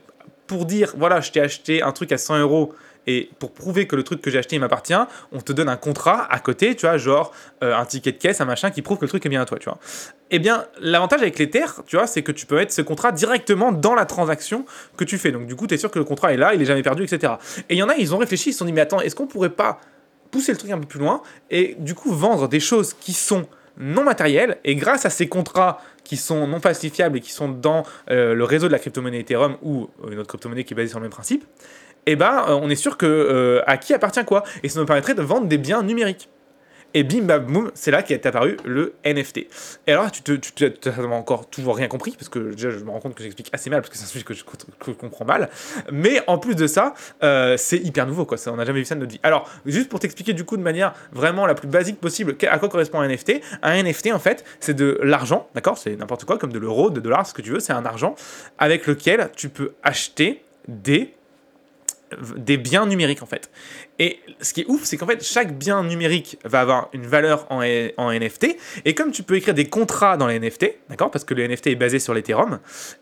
[0.47, 2.73] pour dire, voilà, je t'ai acheté un truc à 100 euros
[3.07, 4.93] et pour prouver que le truc que j'ai acheté m'appartient,
[5.31, 7.31] on te donne un contrat à côté, tu vois, genre
[7.63, 9.45] euh, un ticket de caisse, un machin qui prouve que le truc est bien à
[9.45, 9.79] toi, tu vois.
[10.29, 13.71] Eh bien, l'avantage avec l'Ether, tu vois, c'est que tu peux mettre ce contrat directement
[13.71, 14.65] dans la transaction
[14.97, 15.31] que tu fais.
[15.31, 17.03] Donc du coup, tu es sûr que le contrat est là, il est jamais perdu,
[17.03, 17.33] etc.
[17.69, 19.15] Et il y en a, ils ont réfléchi, ils se sont dit, mais attends, est-ce
[19.15, 19.79] qu'on pourrait pas
[20.31, 23.47] pousser le truc un peu plus loin et du coup vendre des choses qui sont
[23.77, 27.83] non matérielles et grâce à ces contrats qui sont non falsifiables et qui sont dans
[28.09, 30.99] euh, le réseau de la crypto-monnaie Ethereum ou une autre crypto-monnaie qui est basée sur
[30.99, 31.45] le même principe,
[32.05, 34.43] eh ben, on est sûr que à qui appartient quoi?
[34.63, 36.29] Et ça nous permettrait de vendre des biens numériques.
[36.93, 39.47] Et bim bam boum, c'est là qu'est apparu le NFT.
[39.87, 42.99] Et alors, tu n'as tu, encore toujours rien compris, parce que déjà, je me rends
[42.99, 44.43] compte que j'explique assez mal, parce que c'est un sujet que je,
[44.93, 45.49] comprends mal.
[45.91, 48.37] Mais en plus de ça, euh, c'est hyper nouveau, quoi.
[48.37, 49.19] Ça, on n'a jamais vu ça de notre vie.
[49.23, 52.69] Alors, juste pour t'expliquer du coup de manière vraiment la plus basique possible à quoi
[52.69, 53.41] correspond un NFT.
[53.61, 55.77] Un NFT, en fait, c'est de l'argent, d'accord?
[55.77, 57.59] C'est n'importe quoi, comme de l'euro, de dollars, ce que tu veux.
[57.59, 58.15] C'est un argent
[58.57, 61.16] avec lequel tu peux acheter des
[62.37, 63.49] des biens numériques en fait.
[63.99, 67.45] Et ce qui est ouf, c'est qu'en fait, chaque bien numérique va avoir une valeur
[67.49, 67.61] en,
[67.97, 68.57] en, NFT.
[68.85, 71.67] Et comme tu peux écrire des contrats dans les NFT, d'accord Parce que le NFT
[71.67, 72.59] est basé sur l'Ethereum,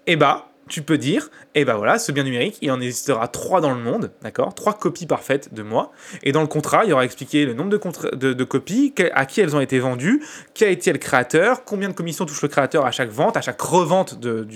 [0.08, 2.82] et eh bah, tu peux dire, et eh ben voilà, ce bien numérique, il en
[2.82, 4.56] existera trois dans le monde, d'accord?
[4.56, 5.91] Trois copies parfaites de moi.
[6.23, 9.56] Et dans le contrat, il y aura expliqué le nombre de, copies, à qui elles
[9.56, 10.23] ont été vendues,
[10.56, 13.41] qui a été le créateur, combien de commissions touche le créateur à chaque vente, à
[13.41, 14.47] chaque revente de,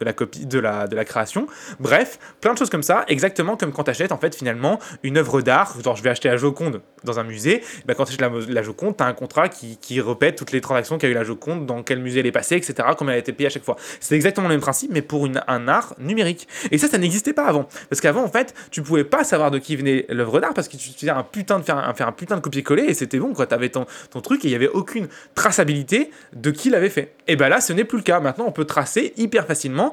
[0.00, 1.48] la copie, de la, création.
[1.80, 5.18] Bref, plein de choses comme ça, exactement comme quand tu achètes en fait finalement une
[5.18, 5.76] œuvre d'art.
[5.82, 7.62] Genre, je vais acheter la Joconde dans un musée.
[7.86, 10.52] Ben, quand tu achètes la, la Joconde, tu as un contrat qui, qui répète toutes
[10.52, 13.18] les transactions qu'a eu la Joconde, dans quel musée elle est passée, etc., combien elle
[13.18, 13.76] a été payée à chaque fois.
[14.00, 16.48] C'est exactement le même principe, mais pour un art numérique.
[16.70, 17.68] Et ça, ça n'existait pas avant.
[17.88, 20.76] Parce qu'avant, en fait, tu pouvais pas savoir de qui venait l'œuvre d'art parce que
[20.76, 23.32] tu faisais un putain de faire un, faire un putain de copier-coller et c'était bon,
[23.32, 23.46] quoi.
[23.46, 27.14] T'avais ton, ton truc et il y avait aucune traçabilité de qui l'avait fait.
[27.28, 28.20] Et ben là, ce n'est plus le cas.
[28.20, 29.92] Maintenant, on peut tracer hyper facilement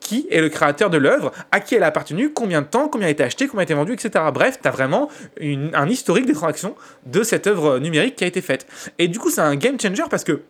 [0.00, 3.08] qui est le créateur de l'œuvre, à qui elle a appartenu, combien de temps, combien
[3.08, 4.24] a été acheté, combien a été vendu, etc.
[4.32, 5.08] Bref, tu vraiment
[5.40, 6.74] un historique des transactions
[7.06, 8.66] de cette œuvre numérique qui a été faite.
[8.98, 10.42] Et du coup, c'est un game changer parce que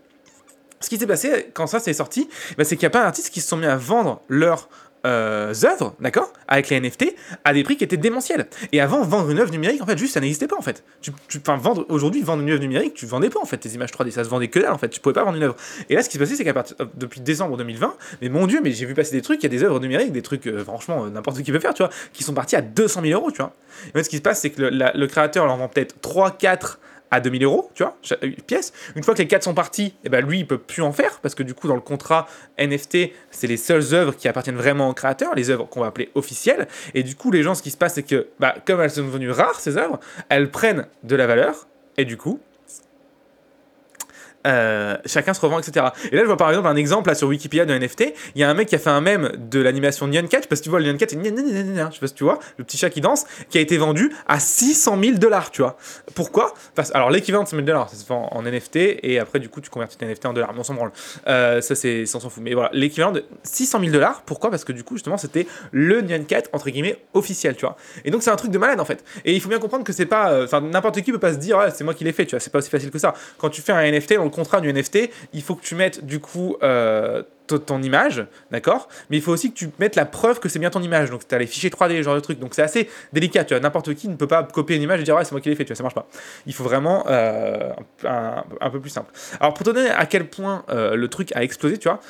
[0.81, 3.31] ce qui s'est passé quand ça s'est sorti, bah, c'est qu'il y a pas d'artistes
[3.31, 4.69] qui se sont mis à vendre leur
[5.07, 8.47] euh, œuvres, d'accord, avec les NFT, à des prix qui étaient démentiels.
[8.73, 10.85] Et avant, vendre une œuvre numérique, en fait, juste ça n'existait pas en fait.
[11.01, 11.13] Tu,
[11.89, 14.29] aujourd'hui, vendre une œuvre numérique, tu vendais pas en fait tes images 3D, ça se
[14.29, 14.89] vendait que là en fait.
[14.89, 15.57] Tu pouvais pas vendre une œuvre.
[15.89, 18.47] Et là, ce qui s'est passé, c'est qu'à partir euh, depuis décembre 2020, mais mon
[18.47, 20.47] dieu, mais j'ai vu passer des trucs, il y a des œuvres numériques, des trucs,
[20.47, 23.21] euh, franchement, euh, n'importe qui peut faire, tu vois, qui sont partis à 200 000
[23.21, 23.55] euros, tu vois.
[23.87, 26.01] Et en fait, ce qui se passe, c'est que le, le créateur en vend peut-être
[26.01, 26.79] 3, 4
[27.11, 28.73] à 2000 euros, tu vois, une pièce.
[28.97, 30.93] Une fois que les 4 sont partis, et eh ben lui, il peut plus en
[30.93, 32.27] faire parce que du coup, dans le contrat
[32.59, 36.11] NFT, c'est les seules œuvres qui appartiennent vraiment au créateur, les œuvres qu'on va appeler
[36.15, 36.69] officielles.
[36.95, 39.05] Et du coup, les gens, ce qui se passe, c'est que, bah, comme elles sont
[39.05, 41.67] devenues rares, ces œuvres, elles prennent de la valeur
[41.97, 42.41] et du coup,
[44.47, 45.87] euh, chacun se revend, etc.
[46.11, 48.15] Et là, je vois par exemple un exemple là, sur Wikipédia de NFT.
[48.35, 50.43] Il y a un mec qui a fait un mème de l'animation Nyan Cat.
[50.49, 52.77] parce que tu vois, le Nyan Cat, je sais pas si tu vois, le petit
[52.77, 55.77] chat qui danse, qui a été vendu à 600 000 dollars, tu vois.
[56.15, 56.55] Pourquoi?
[56.95, 59.61] Alors, l'équivalent de 100 000 dollars, ça se vend en NFT, et après, du coup,
[59.61, 60.53] tu convertis tes NFT en dollars.
[60.53, 60.93] Mais on s'en branle.
[61.27, 62.43] Euh, ça, c'est, on s'en fout.
[62.43, 64.51] Mais voilà, l'équivalent de 600 000 dollars, pourquoi?
[64.51, 67.77] Parce que du coup, justement, c'était le Nyan Cat, entre guillemets, officiel, tu vois.
[68.05, 69.05] Et donc, c'est un truc de malade, en fait.
[69.25, 70.31] Et il faut bien comprendre que c'est pas.
[70.31, 72.41] Euh, enfin, n'importe qui peut pas se dire, c'est moi qui l'ai fait, tu vois.
[72.41, 73.15] C'est pas aussi facile que ça.
[73.39, 76.21] Quand tu fais un NFT, le contrat du NFT, il faut que tu mettes du
[76.21, 78.89] coup euh, ton image, d'accord?
[79.09, 81.11] Mais il faut aussi que tu mettes la preuve que c'est bien ton image.
[81.11, 82.39] Donc tu as les fichiers 3D, genre de truc.
[82.39, 83.61] Donc c'est assez délicat, tu vois.
[83.61, 85.57] N'importe qui ne peut pas copier une image et dire ouais, c'est moi qui l'ai
[85.57, 86.07] fait, tu vois, ça marche pas.
[86.47, 87.73] Il faut vraiment euh,
[88.05, 89.11] un, peu plus simple.
[89.41, 92.01] Alors pour te donner à quel point euh, le truc a explosé, tu vois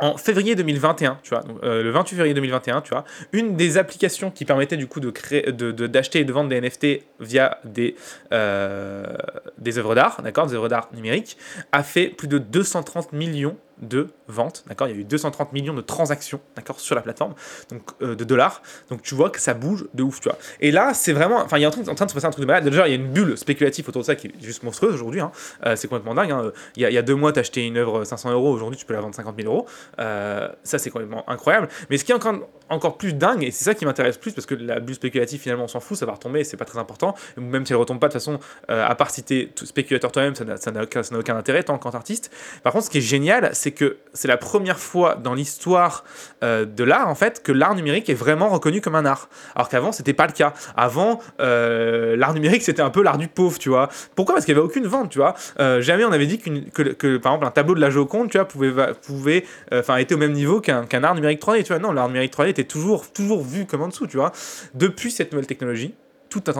[0.00, 4.30] en février 2021, tu vois, euh, le 28 février 2021, tu vois, une des applications
[4.30, 7.96] qui permettait du coup de créer, de, d'acheter et de vendre des NFT via des,
[8.32, 9.04] euh,
[9.58, 11.36] des œuvres d'art, d'accord, des œuvres d'art numériques,
[11.72, 14.88] a fait plus de 230 millions de ventes, d'accord?
[14.88, 17.34] Il y a eu 230 millions de transactions, d'accord, sur la plateforme,
[17.70, 18.62] donc euh, de dollars.
[18.90, 20.38] Donc tu vois que ça bouge de ouf, tu vois.
[20.60, 22.30] Et là, c'est vraiment, enfin, il est en train, en train, de se passer un
[22.30, 22.64] truc de malade.
[22.64, 25.20] Déjà, il y a une bulle spéculative autour de ça qui est juste monstrueuse aujourd'hui.
[25.20, 25.32] Hein.
[25.66, 26.30] Euh, c'est complètement dingue.
[26.30, 26.52] Hein.
[26.76, 29.00] Il, y a, deux mois, tu acheté une œuvre 500 euros, aujourd'hui, tu peux la
[29.00, 29.66] vendre 50 000 euros.
[30.00, 31.68] Euh, ça, c'est complètement incroyable.
[31.90, 32.34] Mais ce qui est encore,
[32.68, 35.64] encore plus dingue, et c'est ça qui m'intéresse plus, parce que la bulle spéculative, finalement,
[35.64, 37.14] on s'en fout, ça va retomber, c'est pas très important.
[37.36, 38.38] Même si elle retombe pas, de toute façon,
[38.68, 42.30] à part si t'es spéculateur toi-même, ça n'a aucun, aucun intérêt tant qu'artiste.
[42.62, 46.04] Par contre, ce qui est génial, c'est que c'est la première fois dans l'histoire
[46.42, 49.28] euh, de l'art, en fait, que l'art numérique est vraiment reconnu comme un art.
[49.54, 50.52] Alors qu'avant, c'était pas le cas.
[50.76, 53.88] Avant, euh, l'art numérique, c'était un peu l'art du pauvre, tu vois.
[54.14, 54.34] Pourquoi?
[54.34, 55.34] Parce qu'il n'y avait aucune vente, tu vois.
[55.60, 58.46] Euh, jamais on avait dit que, par exemple, un tableau de la Joconde, tu vois,
[58.46, 58.72] pouvait,
[59.06, 61.78] pouvait enfin, était au même niveau qu'un art numérique 3D, tu vois.
[61.78, 64.32] Non, l'art numérique 3D était toujours, toujours vu comme en dessous, tu vois.
[64.74, 65.94] Depuis cette nouvelle technologie,
[66.28, 66.56] tout, est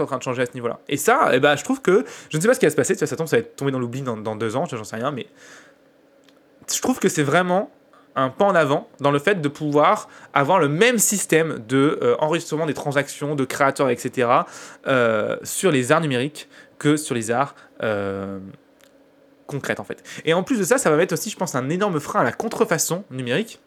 [0.00, 0.80] en train, de changer à ce niveau-là.
[0.88, 2.76] Et ça, eh ben, je trouve que, je ne sais pas ce qui va se
[2.76, 4.96] passer, ça tombe, ça va être tombé dans l'oubli dans, dans, deux ans, j'en sais
[4.96, 5.26] rien, mais
[6.72, 7.70] je trouve que c'est vraiment
[8.16, 12.66] un pas en avant dans le fait de pouvoir avoir le même système de euh,
[12.66, 14.28] des transactions, de créateurs, etc.
[14.86, 18.38] Euh, sur les arts numériques que sur les arts euh,
[19.46, 20.02] concrètes en fait.
[20.24, 22.24] Et en plus de ça, ça va mettre aussi, je pense, un énorme frein à
[22.24, 23.60] la contrefaçon numérique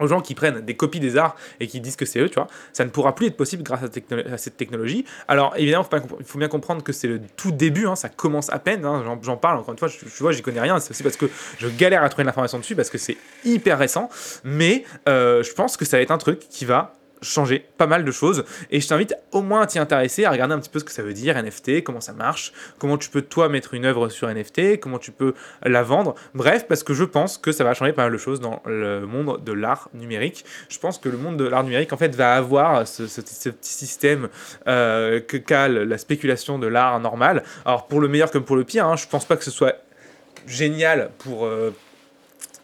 [0.00, 2.34] aux gens qui prennent des copies des arts et qui disent que c'est eux, tu
[2.34, 5.04] vois, ça ne pourra plus être possible grâce à, cette technologie.
[5.28, 5.86] Alors évidemment,
[6.18, 9.04] il faut bien comprendre que c'est le tout début, hein, ça commence à peine, hein,
[9.22, 11.26] j'en parle encore une fois, je, vois, j'y connais rien, c'est aussi parce que
[11.58, 14.08] je galère à trouver de l'information dessus, parce que c'est hyper récent,
[14.44, 18.04] mais euh, je pense que ça va être un truc qui va changer pas mal
[18.04, 18.44] de choses.
[18.70, 20.92] Et je t'invite au moins à t'y intéresser, à regarder un petit peu ce que
[20.92, 24.28] ça veut dire NFT, comment ça marche, comment tu peux toi mettre une œuvre sur
[24.28, 26.14] NFT, comment tu peux la vendre.
[26.34, 29.06] Bref, parce que je pense que ça va changer pas mal de choses dans le
[29.06, 30.44] monde de l'art numérique.
[30.68, 34.28] Je pense que le monde de l'art numérique en fait va avoir ce, petit système
[34.66, 37.42] euh, que cale la spéculation de l'art normal.
[37.64, 39.76] Alors pour le meilleur comme pour le pire, hein, je pense pas que ce soit
[40.46, 41.46] génial pour...
[41.46, 41.70] Euh,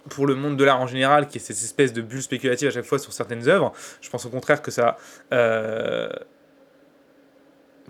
[0.08, 2.70] pour le monde de l'art en général, qui est cette espèce de bulle spéculative à
[2.70, 4.96] chaque fois sur certaines œuvres, je pense au contraire que ça,
[5.32, 6.08] euh,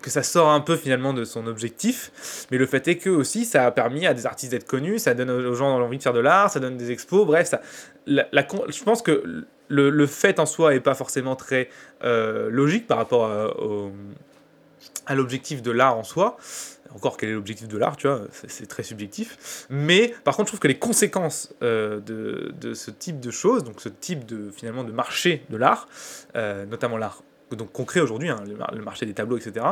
[0.03, 2.47] que ça sort un peu finalement de son objectif.
[2.51, 5.15] Mais le fait est que aussi, ça a permis à des artistes d'être connus, ça
[5.15, 7.61] donne aux gens l'envie de faire de l'art, ça donne des expos, bref, ça,
[8.07, 11.69] je pense que le, fait en soi n'est pas forcément très
[12.05, 13.31] euh, logique par rapport
[15.07, 16.37] à l'objectif de l'art en soi
[16.95, 19.67] encore quel est l'objectif de l'art, tu vois, c'est très subjectif.
[19.71, 23.81] Mais par contre, je trouve que les conséquences euh, de, ce type de choses, donc
[23.81, 25.89] ce type de finalement de marché de l'art,
[26.37, 27.23] euh, notamment l'art
[27.57, 29.65] donc concret aujourd'hui, hein, le, marché des tableaux, etc.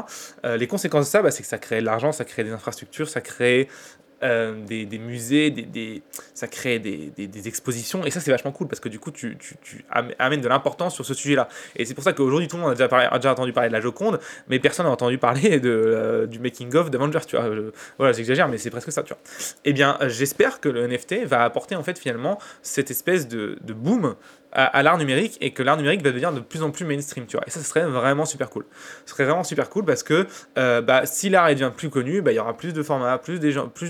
[0.45, 2.51] Euh, les conséquences de ça, bah, c'est que ça crée de l'argent, ça crée des
[2.51, 3.69] infrastructures, ça crée
[4.23, 6.03] euh, des, des, musées, des, des,
[6.33, 9.37] ça crée des, des, expositions, et ça c'est vachement cool parce que du coup tu,
[9.39, 9.85] tu,
[10.19, 11.49] amènes de l'importance sur ce sujet-là.
[11.77, 13.69] Et c'est pour ça qu'aujourd'hui tout le monde a déjà, parlé, a déjà, entendu parler
[13.69, 17.37] de la Joconde, mais personne n'a entendu parler de, euh, du making-of d'Avengers, tu
[17.99, 19.23] voilà, j'exagère, mais c'est presque ça, tu vois.
[19.67, 23.73] Eh bien, j'espère que le NFT va apporter en fait finalement cette espèce de, de
[23.75, 24.17] boom
[24.57, 27.37] à, l'art numérique et que l'art numérique va devenir de plus en plus mainstream, tu
[27.37, 27.47] vois.
[27.47, 28.65] Et ça, ce serait vraiment super cool.
[29.05, 32.33] Ce serait vraiment super cool parce que euh, bah, si l'art devient plus connu, bah,
[32.33, 33.39] il y aura plus de formats, plus,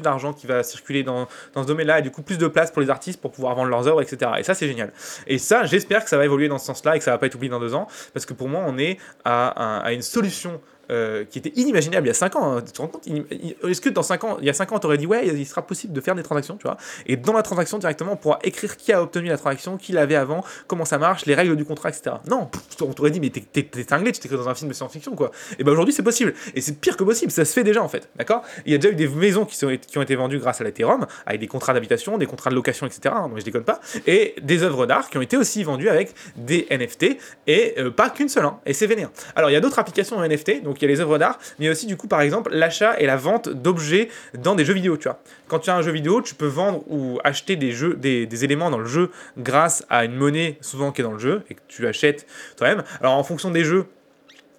[0.02, 2.82] d'argent qui va circuler dans, dans ce domaine-là et du coup plus de place pour
[2.82, 4.32] les artistes pour pouvoir vendre leurs œuvres, etc.
[4.38, 4.92] Et ça, c'est génial.
[5.28, 7.26] Et ça, j'espère que ça va évoluer dans ce sens-là et que ça va pas
[7.26, 10.60] être oublié dans deux ans parce que pour moi, on est à, à une solution
[10.90, 12.56] euh, qui était inimaginable il y a 5 ans.
[12.56, 12.62] Hein.
[12.64, 14.86] Tu te rends compte Est-ce que dans 5 ans, il y a 5 ans, tu
[14.86, 17.42] aurais dit ouais, il sera possible de faire des transactions, tu vois Et dans la
[17.42, 20.98] transaction directement, on pourra écrire qui a obtenu la transaction, qui l'avait avant, comment ça
[20.98, 22.16] marche, les règles du contrat, etc.
[22.28, 25.30] Non, on t'aurait dit mais t'es cinglé, tu t'écris dans un film de science-fiction, quoi.
[25.58, 26.34] Et ben aujourd'hui, c'est possible.
[26.54, 28.42] Et c'est pire que possible, ça se fait déjà en fait, d'accord?
[28.64, 31.40] Il y a déjà eu des maisons qui, ont été vendues grâce à l'Ethereum, avec
[31.40, 33.14] des contrats d'habitation, des contrats de location, etc.
[33.16, 33.80] Hein, je déconne pas.
[34.06, 38.10] Et des œuvres d'art qui ont été aussi vendues avec des NFT, et euh, pas
[38.10, 39.10] qu'une seule, hein, et c'est vénère.
[39.34, 41.68] Alors il y a d'autres applications NFT, donc il y a les œuvres d'art, mais
[41.68, 44.08] aussi du coup par exemple l'achat et la vente d'objets
[44.38, 45.20] dans des jeux vidéo, tu vois.
[45.48, 48.70] Quand tu as un jeu vidéo, tu peux vendre ou acheter des jeux, des, éléments
[48.70, 51.60] dans le jeu grâce à une monnaie souvent qui est dans le jeu et que
[51.68, 52.82] tu achètes toi-même.
[53.00, 53.86] Alors en fonction des jeux,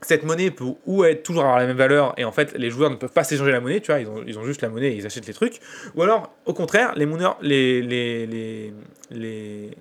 [0.01, 2.89] cette monnaie peut ou être toujours avoir la même valeur et en fait les joueurs
[2.89, 5.06] ne peuvent pas s'échanger la monnaie, tu vois, ils ont, juste la monnaie et ils
[5.06, 5.60] achètent les trucs.
[5.95, 7.06] Ou alors au contraire, les,
[7.41, 8.73] les, les, les,
[9.12, 9.71] les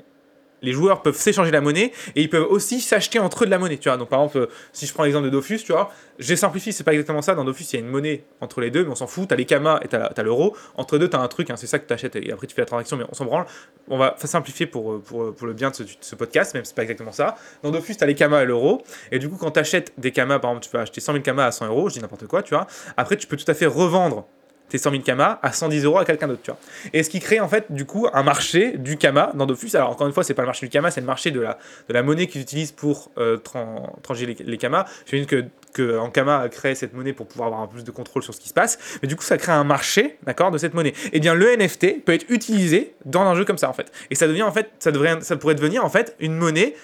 [0.62, 3.59] les joueurs peuvent s'échanger la monnaie et ils peuvent aussi s'acheter entre eux de la
[3.59, 3.79] monnaie.
[3.79, 6.73] Tu vois, donc par exemple, si je prends l'exemple de Dofus, tu vois, j'ai simplifié,
[6.73, 7.35] c'est pas exactement ça.
[7.35, 9.29] Dans Dofus, il y a une monnaie entre les deux, mais on s'en fout.
[9.29, 10.57] T'as les kamas et t'as l'euro.
[10.77, 12.66] Entre deux, t'as un truc, hein, c'est ça que t'achètes et après tu fais la
[12.66, 13.47] transaction, mais on s'en branle.
[13.88, 16.83] On va simplifier pour, pour, pour le bien de ce, podcast, même si c'est pas
[16.83, 17.37] exactement ça.
[17.62, 18.83] Dans Dofus, t'as les kamas et l'euro.
[19.12, 21.47] Et du coup, quand t'achètes des kamas, par exemple, tu peux acheter 100 000 kamas
[21.47, 22.66] à 100 euros, je dis n'importe quoi, tu vois.
[22.97, 24.27] Après, tu peux tout à fait revendre
[24.69, 26.61] tes 100 000 kamas à 110 euros à quelqu'un d'autre, tu vois.
[26.93, 29.75] Et ce qui crée en fait du coup un marché du kama dans Dofus.
[29.75, 31.59] Alors encore une fois, c'est pas le marché du kama, c'est le marché de la,
[31.89, 34.87] de la monnaie qu'ils utilisent pour euh, trancher les, les kamas.
[35.07, 35.45] J'imagine que
[35.77, 38.33] que Ankama a créé cette monnaie pour pouvoir avoir un peu plus de contrôle sur
[38.33, 38.79] ce qui se passe.
[39.03, 40.95] Mais du coup, ça crée un marché, d'accord, de cette monnaie.
[41.07, 43.93] Et eh bien, le NFT peut être utilisé dans un jeu comme ça, en fait.
[44.11, 46.75] Et ça devient, en fait, ça devrait, ça pourrait devenir, en fait, une monnaie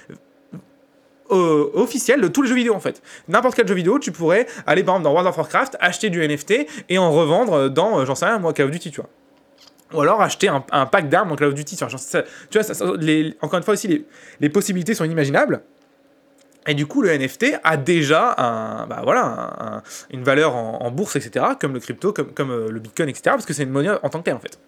[1.33, 3.03] officiel de tous les jeux vidéo en fait.
[3.29, 6.27] N'importe quel jeu vidéo, tu pourrais aller par exemple dans World of Warcraft, acheter du
[6.27, 9.11] NFT et en revendre dans, euh, j'en sais rien, moi, Call of Duty, tu vois.
[9.95, 11.77] Ou alors acheter un, pack d'armes dans Call of Duty.
[11.77, 11.85] Tu
[12.59, 14.07] vois, les, encore une fois aussi, les,
[14.41, 15.63] les, possibilités sont inimaginables.
[16.67, 21.45] Et du coup, le NFT a déjà un, bah voilà, une valeur en, bourse, etc.,
[21.61, 24.09] comme le crypto, comme, comme euh, le bitcoin, etc., parce que c'est une monnaie en
[24.09, 24.59] tant que telle, en fait.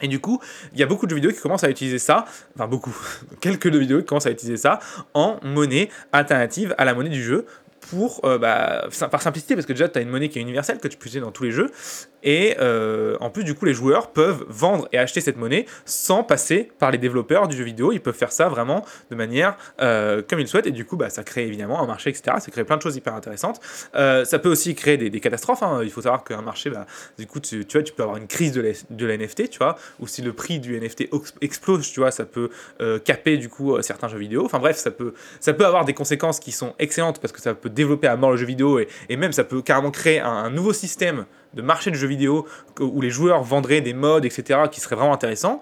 [0.00, 0.40] Et du coup,
[0.72, 2.96] il y a beaucoup de vidéos qui commencent à utiliser ça, enfin beaucoup,
[3.40, 4.78] quelques de vidéos qui commencent à utiliser ça
[5.14, 7.46] en monnaie alternative à la monnaie du jeu
[8.24, 10.88] euh, bah, par simplicité, parce que déjà tu as une monnaie qui est universelle que
[10.88, 11.70] tu peux utiliser dans tous les jeux,
[12.22, 16.22] et euh, en plus, du coup, les joueurs peuvent vendre et acheter cette monnaie sans
[16.22, 17.92] passer par les développeurs du jeu vidéo.
[17.92, 20.66] Ils peuvent faire ça vraiment de manière euh, comme ils souhaitent.
[20.66, 22.36] Et du coup, bah, ça crée évidemment un marché, etc.
[22.40, 23.60] Ça crée plein de choses hyper intéressantes.
[23.94, 25.62] Ça peut aussi créer des, catastrophes.
[25.62, 25.80] Hein.
[25.82, 26.86] Il faut savoir qu'un marché, bah,
[27.18, 29.76] du coup, tu, vois, tu peux avoir une crise de, de la NFT, tu vois,
[29.98, 31.08] ou si le prix du NFT
[31.40, 32.50] explose, tu vois, ça peut
[33.04, 34.44] caper du coup certains jeux vidéo.
[34.44, 37.54] Enfin bref, ça peut, ça peut avoir des conséquences qui sont excellentes parce que ça
[37.54, 40.72] peut développer à mort le jeu vidéo et, même ça peut carrément créer un, nouveau
[40.72, 42.46] système de marché de jeux vidéo
[42.78, 45.60] où les joueurs vendraient des modes, etc., qui seraient vraiment intéressants.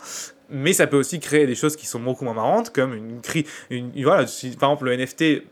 [0.50, 3.20] Mais ça peut aussi créer des choses qui sont beaucoup moins marrantes, comme une,
[3.70, 5.42] une voilà, si par exemple le NFT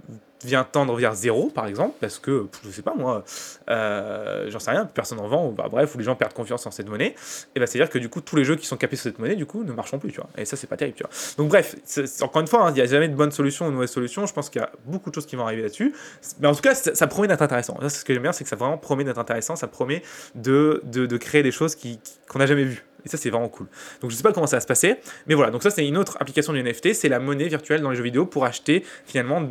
[0.45, 3.25] vient tendre vers zéro, par exemple, parce que, je sais pas moi,
[3.71, 6.67] euh, j'en sais rien, personne en vend, ou bah, bref, ou les gens perdent confiance
[6.67, 7.15] en cette monnaie,
[7.55, 9.37] et bah, c'est-à-dire que du coup, tous les jeux qui sont capés sur cette monnaie,
[9.37, 10.29] du coup, ne marcheront plus, tu vois.
[10.37, 11.11] Et ça, c'est pas terrible, tu vois.
[11.39, 11.77] Donc, bref,
[12.21, 14.27] encore une fois, hein, il n'y a jamais de bonne solution ou de mauvaise solution,
[14.27, 15.95] je pense qu'il y a beaucoup de choses qui vont arriver là-dessus,
[16.41, 17.77] mais en tout cas, ça, promet d'être intéressant.
[17.83, 20.03] C'est ce que j'aime bien, c'est que ça vraiment promet d'être intéressant, ça promet
[20.35, 22.01] de, de, de créer des choses qu'on qui,
[22.35, 22.85] n'a jamais vues.
[23.05, 23.69] Et ça, c'est vraiment cool.
[24.01, 24.97] Donc, je sais pas comment ça va se passer,
[25.29, 25.53] mais voilà.
[25.53, 28.03] Donc, ça, c'est une autre application du NFT, c'est la monnaie virtuelle dans les jeux
[28.03, 29.49] vidéo pour acheter finalement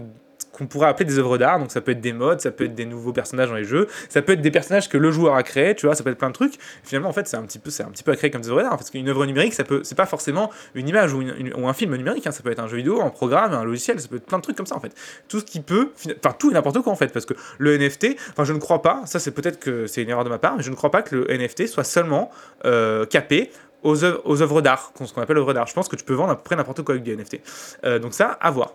[0.56, 1.60] qu'on pourrait appeler des œuvres d'art.
[1.60, 3.88] Donc ça peut être des modes, ça peut être des nouveaux personnages dans les jeux,
[4.10, 6.18] ça peut être des personnages que le joueur a créés, tu vois, ça peut être
[6.18, 6.56] plein de trucs.
[6.84, 8.50] finalement, en fait, c'est un petit peu, c'est un petit peu à créer comme des
[8.50, 11.22] œuvres d'art, parce qu'une œuvre numérique, ça peut, c'est pas forcément une image ou,
[11.68, 12.28] un film numérique.
[12.28, 12.32] Hein.
[12.32, 14.44] ça peut être un jeu vidéo, un programme, un logiciel, ça peut être plein de
[14.44, 14.94] trucs comme ça en fait.
[15.28, 15.92] Tout ce qui peut,
[16.24, 18.82] enfin tout et n'importe quoi en fait, parce que le NFT, enfin je ne crois
[18.82, 20.92] pas, ça c'est peut-être que c'est une erreur de ma part, mais je ne crois
[20.92, 22.32] pas que le NFT soit seulement
[22.66, 23.52] euh, capé
[23.86, 25.68] aux œuvres, d'art, ce qu'on appelle œuvres d'art.
[25.68, 27.40] Je pense que tu peux vendre à peu près n'importe quoi avec du NFT.
[27.84, 28.74] Euh, donc ça, à voir.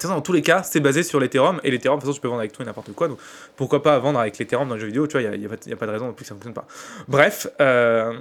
[0.00, 1.60] Façon, dans tous les cas, c'est basé sur l'Ethereum.
[1.64, 3.08] Et l'Ethereum, de toute façon, tu peux vendre avec tout et n'importe quoi.
[3.08, 3.18] Donc,
[3.56, 5.86] pourquoi pas vendre avec l'Ethereum dans le jeu vidéo Tu vois, il n'y a, pas
[5.86, 6.66] de raison non plus que ça ne fonctionne pas.
[7.08, 8.18] Bref, euh,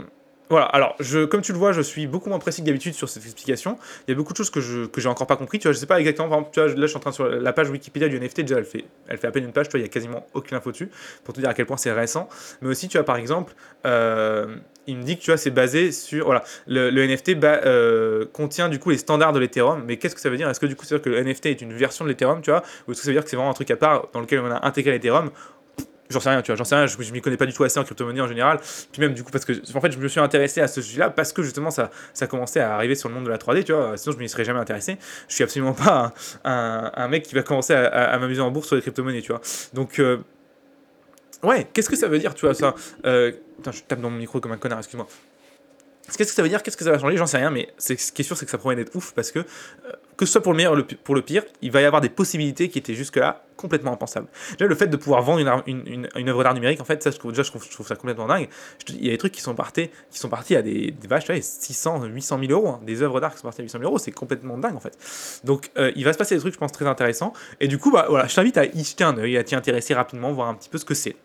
[0.51, 3.07] voilà, alors je, comme tu le vois, je suis beaucoup moins précis que d'habitude sur
[3.07, 3.77] cette explication.
[4.05, 5.59] Il y a beaucoup de choses que je que encore pas compris.
[5.59, 6.27] Tu vois, je sais pas exactement.
[6.27, 8.41] Par exemple, tu vois, là, je suis en train sur la page Wikipédia du NFT.
[8.41, 9.69] Déjà, elle fait, elle fait à peine une page.
[9.69, 10.89] Tu vois, il y a quasiment aucune info dessus
[11.23, 12.27] pour te dire à quel point c'est récent.
[12.61, 13.53] Mais aussi, tu vois, par exemple,
[13.85, 14.57] euh,
[14.91, 18.77] il me dit que tu vois, c'est basé sur voilà, le, NFT euh, contient du
[18.77, 19.83] coup les standards de l'Ethereum.
[19.87, 20.49] Mais qu'est-ce que ça veut dire?
[20.49, 22.51] Est-ce que du coup, c'est dire que le NFT est une version de l'Ethereum, tu
[22.51, 24.19] vois, ou est-ce que ça veut dire que c'est vraiment un truc à part dans
[24.19, 25.31] lequel on a intégré l'Ethereum?
[26.09, 27.63] J'en sais rien, tu vois, j'en sais rien, je, je m'y connais pas du tout
[27.63, 28.59] assez en crypto-monnaie en général.
[28.91, 31.09] Puis même du coup, parce que en fait, je me suis intéressé à ce sujet-là
[31.09, 33.71] parce que justement, ça, ça commençait à arriver sur le monde de la 3D, tu
[33.71, 33.95] vois.
[33.95, 34.97] Sinon, je m'y serais jamais intéressé.
[35.29, 38.75] Je suis absolument pas un, un, mec qui va commencer à, m'amuser en bourse sur
[38.75, 39.39] les crypto-monnaies, tu vois.
[39.73, 40.17] Donc, euh,
[41.43, 42.75] ouais, qu'est-ce que ça veut dire, tu vois, ça
[43.05, 45.07] euh, Putain, je tape dans mon micro comme un connard, excuse-moi.
[46.17, 47.93] Qu'est-ce que ça veut dire Qu'est-ce que ça va changer J'en sais rien, mais ce
[47.93, 49.43] qui est sûr, c'est que ça promet d'être ouf parce que, euh,
[50.17, 52.09] que ce soit pour le meilleur ou pour le pire, il va y avoir des
[52.09, 54.27] possibilités qui étaient jusque-là complètement impensable.
[54.57, 57.33] Déjà, le fait de pouvoir vendre une, œuvre d'art numérique, en fait, ça, je trouve,
[57.33, 58.49] ça complètement dingue.
[58.89, 62.05] il y a des trucs qui sont partis, qui sont partis à des, vaches, 600,
[62.05, 62.69] 800 000 euros.
[62.69, 62.79] Hein.
[62.83, 64.97] des œuvres d'art qui sont parties à 800 000 euros, c'est complètement dingue, en fait.
[65.43, 67.33] Donc, euh, il va se passer des trucs, je pense, très intéressants.
[67.59, 69.93] Et du coup, bah, voilà, je t'invite à y jeter un œil, à t'y intéresser
[69.93, 71.15] rapidement, voir un petit peu ce que c'est.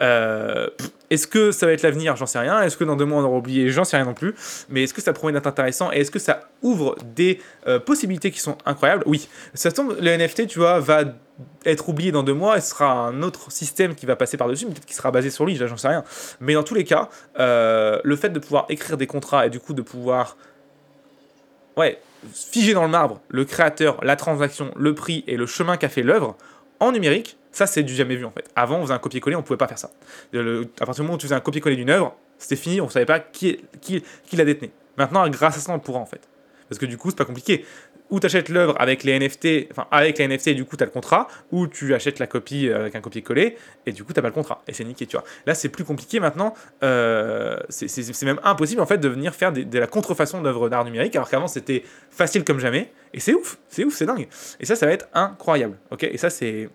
[0.00, 0.68] Euh,
[1.10, 2.16] est-ce que ça va être l'avenir?
[2.16, 2.62] J'en sais rien.
[2.62, 3.70] Est-ce que dans deux mois, on aura oublié?
[3.70, 4.34] J'en sais rien non plus.
[4.68, 5.92] Mais est-ce que ça promet d'être intéressant?
[5.92, 9.02] Et est-ce que ça ouvre des euh, possibilités qui sont incroyables?
[9.06, 9.28] Oui.
[9.54, 11.04] Ça tombe, le NFT, tu vois, va
[11.64, 14.66] être oublié dans deux mois, et ce sera un autre système qui va passer par-dessus,
[14.66, 16.04] peut-être qu'il sera basé sur lui, j'en sais rien.
[16.40, 19.60] Mais dans tous les cas, euh, le fait de pouvoir écrire des contrats et du
[19.60, 20.36] coup de pouvoir
[21.76, 22.00] ouais,
[22.32, 26.02] figer dans le marbre le créateur, la transaction, le prix et le chemin qu'a fait
[26.02, 26.36] l'œuvre
[26.80, 28.48] en numérique, ça c'est du jamais vu en fait.
[28.54, 29.90] Avant on faisait un copier-coller, on pouvait pas faire ça.
[30.34, 33.06] à partir du moment où tu faisais un copier-coller d'une œuvre, c'était fini, on savait
[33.06, 34.72] pas qui, qui, qui la détenait.
[34.96, 36.20] Maintenant, grâce à ça, on pourra en fait.
[36.68, 37.64] Parce que du coup, c'est pas compliqué
[38.10, 40.82] ou tu achètes l'œuvre avec les NFT, enfin avec les NFT, et du coup tu
[40.82, 44.12] as le contrat, ou tu achètes la copie euh, avec un copier-coller, et du coup
[44.12, 45.24] tu pas le contrat, et c'est niqué, tu vois.
[45.46, 49.78] Là c'est plus compliqué maintenant, euh, c'est même impossible en fait de venir faire de
[49.78, 53.84] la contrefaçon d'œuvres d'art numérique, alors qu'avant c'était facile comme jamais, et c'est ouf, c'est
[53.84, 54.28] ouf, c'est dingue.
[54.60, 56.04] Et ça, ça va être incroyable, ok?
[56.04, 56.68] Et ça c'est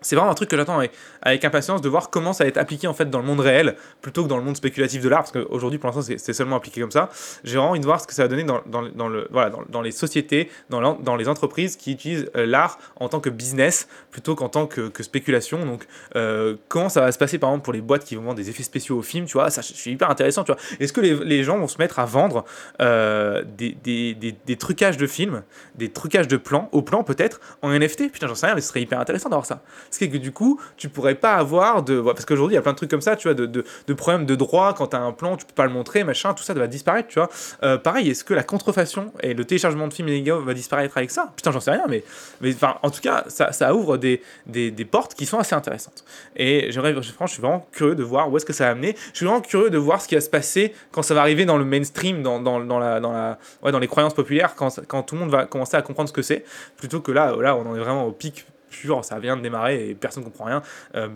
[0.00, 0.78] c'est vraiment un truc que j'attends
[1.22, 3.76] avec, impatience de voir comment ça va être appliqué en fait dans le monde réel
[4.00, 6.80] plutôt que dans le monde spéculatif de l'art parce qu'aujourd'hui pour l'instant c'est seulement appliqué
[6.80, 7.10] comme ça.
[7.44, 9.50] J'ai vraiment envie de voir ce que ça va donner dans, dans, dans le, voilà,
[9.50, 13.30] dans, dans, les sociétés dans, dans les entreprises qui utilisent euh, l'art en tant que
[13.30, 15.64] business plutôt qu'en tant que, spéculation.
[15.64, 18.36] Donc euh, comment ça va se passer par exemple pour les boîtes qui vont vendre
[18.36, 20.60] des effets spéciaux au film tu vois ça c'est hyper intéressant tu vois.
[20.80, 22.44] Est-ce que les, les, gens vont se mettre à vendre
[22.80, 25.42] euh, des, des, des, des, trucages de films
[25.76, 28.68] des trucages de plans au plan peut-être en NFT putain j'en sais rien mais ce
[28.68, 31.82] serait hyper intéressant d'avoir ça ce qui est que du coup, tu pourrais pas avoir
[31.82, 32.00] de.
[32.00, 33.94] Parce qu'aujourd'hui, il y a plein de trucs comme ça, tu vois, de, de, de
[33.94, 36.42] problèmes de droit quand tu as un plan, tu peux pas le montrer, machin, tout
[36.42, 37.28] ça va disparaître, tu vois.
[37.62, 41.10] Euh, pareil, est-ce que la contrefaçon et le téléchargement de films illégaux va disparaître avec
[41.10, 41.32] ça?
[41.36, 42.04] Putain, j'en sais rien, mais,
[42.40, 46.04] mais en tout cas, ça, ça ouvre des, des, des, portes qui sont assez intéressantes.
[46.36, 48.96] Et j'aimerais, franchement, je suis vraiment curieux de voir où est-ce que ça va amener.
[49.12, 51.44] Je suis vraiment curieux de voir ce qui va se passer quand ça va arriver
[51.44, 54.80] dans le mainstream, dans, dans, dans la, dans, la, ouais, dans les croyances populaires, quand,
[54.86, 56.44] quand tout le monde va commencer à comprendre ce que c'est,
[56.76, 59.90] plutôt que là, là, on en est vraiment au pic pur, ça vient de démarrer
[59.90, 60.62] et personne ne comprend rien.
[60.94, 61.08] Euh,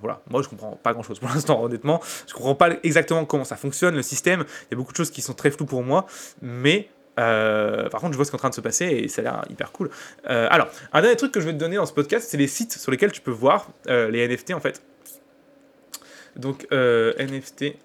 [0.00, 2.00] voilà, moi je comprends pas grand chose pour l'instant, honnêtement.
[2.26, 4.44] Je comprends pas exactement comment ça fonctionne, le système.
[4.62, 6.06] Il y a beaucoup de choses qui sont très floues pour moi,
[6.40, 9.08] mais euh, par contre, je vois ce qui est en train de se passer et
[9.08, 9.90] ça a l'air hyper cool.
[10.30, 12.46] Euh, alors, un dernier truc que je vais te donner dans ce podcast, c'est les
[12.46, 14.82] sites sur lesquels tu peux voir les NFT en fait.
[16.36, 17.76] Donc, NFT.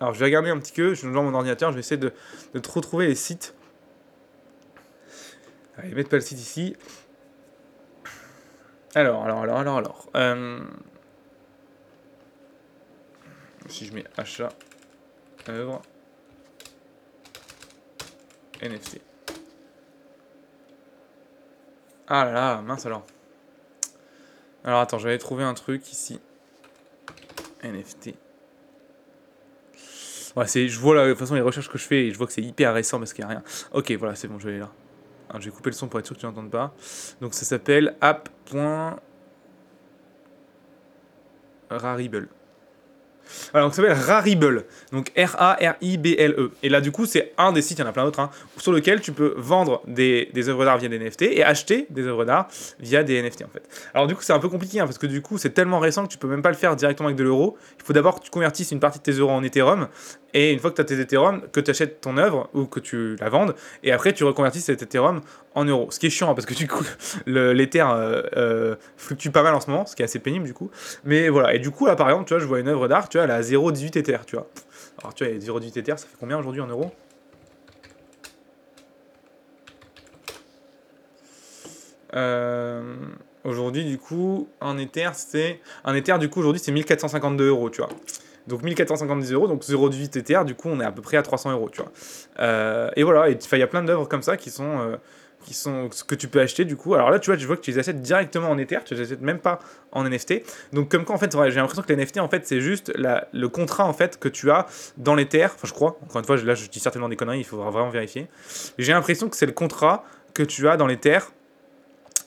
[0.00, 1.96] Alors, je vais regarder un petit peu, je vais dans mon ordinateur, je vais essayer
[1.96, 2.12] de,
[2.54, 3.54] de te retrouver les sites
[5.76, 6.76] Allez, mettre pas le site ici.
[8.94, 10.10] Alors, alors, alors, alors, alors.
[10.16, 10.60] Euh,
[13.68, 14.50] si je mets achat,
[15.48, 15.80] œuvre,
[18.60, 19.00] NFT.
[22.06, 23.06] Ah là là, mince alors.
[24.64, 26.20] Alors attends, j'avais trouvé un truc ici.
[27.62, 28.14] NFT.
[30.36, 32.18] Ouais, c'est, je vois là, de toute façon les recherches que je fais et je
[32.18, 33.44] vois que c'est hyper récent parce qu'il n'y a rien.
[33.72, 34.70] Ok, voilà, c'est bon, je vais aller là.
[35.32, 36.74] Alors, je vais couper le son pour être sûr que tu n'entendes pas.
[37.22, 39.00] Donc ça s'appelle app.rarible.
[43.54, 44.66] Alors, ça s'appelle Rarible.
[44.92, 46.50] Donc R-A-R-I-B-L-E.
[46.62, 48.30] Et là, du coup, c'est un des sites, il y en a plein d'autres, hein,
[48.58, 52.06] sur lequel tu peux vendre des, des œuvres d'art via des NFT et acheter des
[52.06, 53.62] œuvres d'art via des NFT en fait.
[53.94, 56.04] Alors, du coup, c'est un peu compliqué hein, parce que du coup, c'est tellement récent
[56.04, 57.56] que tu peux même pas le faire directement avec de l'euro.
[57.78, 59.88] Il faut d'abord que tu convertisses une partie de tes euros en Ethereum
[60.34, 62.80] et une fois que tu as tes Ethereum, que tu achètes ton œuvre ou que
[62.80, 65.20] tu la vendes, et après tu reconvertis cet Ethereum
[65.54, 65.90] en euros.
[65.90, 66.84] Ce qui est chiant parce que du coup,
[67.26, 70.54] l'Ether euh, euh, fluctue pas mal en ce moment, ce qui est assez pénible du
[70.54, 70.70] coup.
[71.04, 73.08] Mais voilà, et du coup, là par exemple, tu vois, je vois une œuvre d'art,
[73.08, 74.48] tu vois, elle a 0,18 Ether, tu vois.
[75.00, 76.92] Alors tu vois, 0,18 Ether, ça fait combien aujourd'hui en euros?
[82.14, 82.82] Euh,
[83.44, 85.60] Aujourd'hui, du coup, en Ether, c'est.
[85.84, 87.90] Un Ether, du coup, aujourd'hui, c'est 1452 euros, tu vois.
[88.46, 91.52] Donc 1450 euros, donc 0,8 Ether, du coup on est à peu près à 300
[91.52, 91.92] euros, tu vois.
[92.40, 94.96] Euh, et voilà, il y a plein d'œuvres comme ça qui sont, euh,
[95.44, 96.94] qui sont ce que tu peux acheter du coup.
[96.94, 99.02] Alors là, tu vois, je vois que tu les achètes directement en Ether, tu les
[99.02, 99.60] achètes même pas
[99.92, 100.42] en NFT.
[100.72, 103.46] Donc comme quoi en fait, j'ai l'impression que les NFT en fait c'est juste le
[103.46, 104.66] contrat en fait que tu as
[104.96, 105.44] dans l'Ether.
[105.44, 105.98] Enfin je crois.
[106.04, 108.28] Encore une fois, là je dis certainement des conneries, il faudra vraiment vérifier.
[108.78, 111.18] J'ai l'impression que c'est le contrat que tu as dans l'Ether.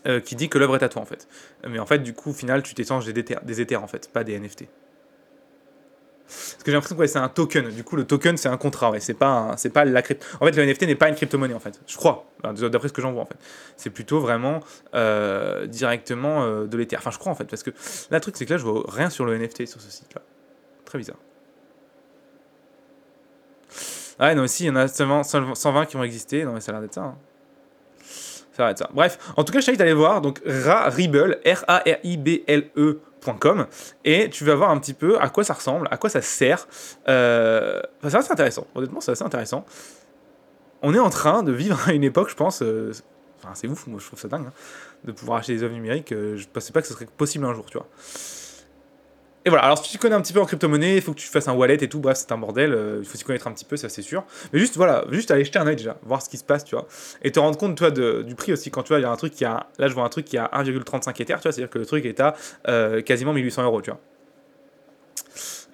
[0.08, 1.28] Euh, qui dit que l'œuvre est à toi en fait.
[1.68, 4.40] Mais en fait, du coup, au final, tu t'échanges des, des en fait, pas des
[4.40, 4.66] NFT.
[6.28, 7.70] Parce que j'ai l'impression que c'est un token.
[7.70, 8.90] Du coup, le token, c'est un contrat.
[8.90, 9.00] Ouais.
[9.00, 10.26] C'est pas, pas la crypto.
[10.40, 11.80] En fait, le NFT n'est pas une crypto-monnaie, en fait.
[11.86, 13.38] Je crois, d'après ce que j'en vois, en fait.
[13.78, 14.60] C'est plutôt vraiment
[14.96, 16.98] euh, directement euh, de l'Ether.
[16.98, 17.46] Enfin, je crois, en fait.
[17.46, 19.80] Parce que là, le truc, c'est que là, je vois rien sur le NFT sur
[19.80, 20.22] ce site-là.
[20.84, 21.18] Très bizarre.
[24.18, 26.44] Ah, non, aussi, il y en a seulement 120 qui vont exister.
[26.44, 27.02] Non, mais ça a l'air d'être ça.
[27.02, 27.18] Hein.
[28.54, 28.90] Ça a l'air d'être ça.
[28.94, 30.22] Bref, en tout cas, je t'invite à aller voir.
[30.22, 33.00] Donc, Rarible, R-A-R-I-B-L-E
[34.04, 36.68] et tu vas voir un petit peu à quoi ça ressemble, à quoi ça sert.
[37.08, 39.66] Euh, c'est assez intéressant, honnêtement, c'est assez intéressant.
[40.82, 42.62] On est en train de vivre à une époque, je pense.
[42.62, 42.92] Euh,
[43.44, 44.54] enfin, c'est ouf, moi je trouve ça dingue, hein,
[45.04, 46.12] de pouvoir acheter des œuvres numériques.
[46.12, 47.88] Euh, je pensais pas que ce serait possible un jour, tu vois.
[49.46, 51.28] Et voilà, alors si tu connais un petit peu en crypto-monnaie, il faut que tu
[51.28, 53.52] fasses un wallet et tout, bref, c'est un bordel, euh, il faut s'y connaître un
[53.52, 54.24] petit peu, ça c'est sûr.
[54.52, 56.74] Mais juste, voilà, juste aller jeter un œil déjà, voir ce qui se passe, tu
[56.74, 56.88] vois.
[57.22, 59.16] Et te rendre compte, toi, du prix aussi, quand tu vois, il y a un
[59.16, 61.70] truc qui a, là je vois un truc qui a 1,35 Ether, tu vois, c'est-à-dire
[61.70, 62.36] que le truc est à
[62.68, 64.00] euh, quasiment 1800 euros, tu vois.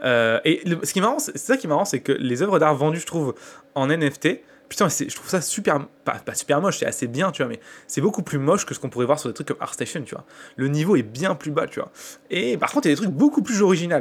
[0.04, 2.60] Euh, et ce qui est marrant, c'est ça qui est marrant, c'est que les œuvres
[2.60, 3.36] d'art vendues, je trouve,
[3.76, 4.42] en NFT,
[4.72, 8.00] putain, je trouve ça super, pas, super moche, c'est assez bien, tu vois, mais c'est
[8.00, 10.24] beaucoup plus moche que ce qu'on pourrait voir sur des trucs comme ArtStation, tu vois.
[10.56, 11.92] Le niveau est bien plus bas, tu vois.
[12.30, 13.98] Et par contre, il y a des trucs beaucoup plus originaux.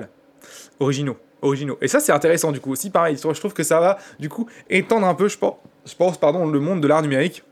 [0.79, 1.17] Originaux.
[1.43, 1.77] Originaux.
[1.81, 4.49] Et ça, c'est intéressant, du coup, aussi, pareil, je trouve que ça va, du coup,
[4.69, 7.43] étendre un peu, je pense, je pense pardon, le monde de l'art numérique.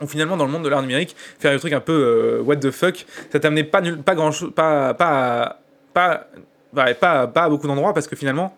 [0.00, 2.56] Ou finalement, dans le monde de l'art numérique, faire des trucs un peu euh, what
[2.56, 5.60] the fuck, ça t'amenait pas, pas grand chose, pas, pas,
[5.92, 6.26] pas,
[6.72, 8.56] pas, pas à beaucoup d'endroits, parce que finalement,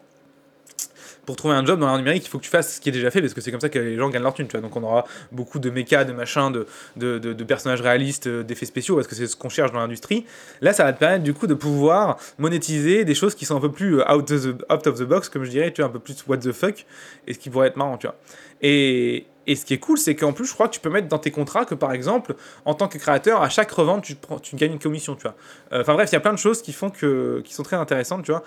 [1.27, 2.93] pour trouver un job dans l'art numérique, il faut que tu fasses ce qui est
[2.93, 4.47] déjà fait parce que c'est comme ça que les gens gagnent leur thune.
[4.47, 4.61] Tu vois.
[4.61, 6.67] Donc on aura beaucoup de méca, de machins, de,
[6.97, 10.25] de, de, personnages réalistes, euh, d'effets spéciaux parce que c'est ce qu'on cherche dans l'industrie.
[10.61, 13.61] Là, ça va te permettre du coup de pouvoir monétiser des choses qui sont un
[13.61, 15.91] peu plus euh, out of the, out of the box, comme je dirais, tu vois,
[15.91, 16.87] un peu plus what the fuck,
[17.27, 18.17] et ce qui pourrait être marrant, tu vois.
[18.63, 21.09] Et, et ce qui est cool, c'est qu'en plus, je crois que tu peux mettre
[21.09, 24.39] dans tes contrats que, par exemple, en tant que créateur, à chaque revente, tu, prends,
[24.39, 25.35] tu gagnes une commission, tu vois.
[25.73, 27.77] Euh, enfin bref, il y a plein de choses qui font que, qui sont très
[27.77, 28.45] intéressantes, tu vois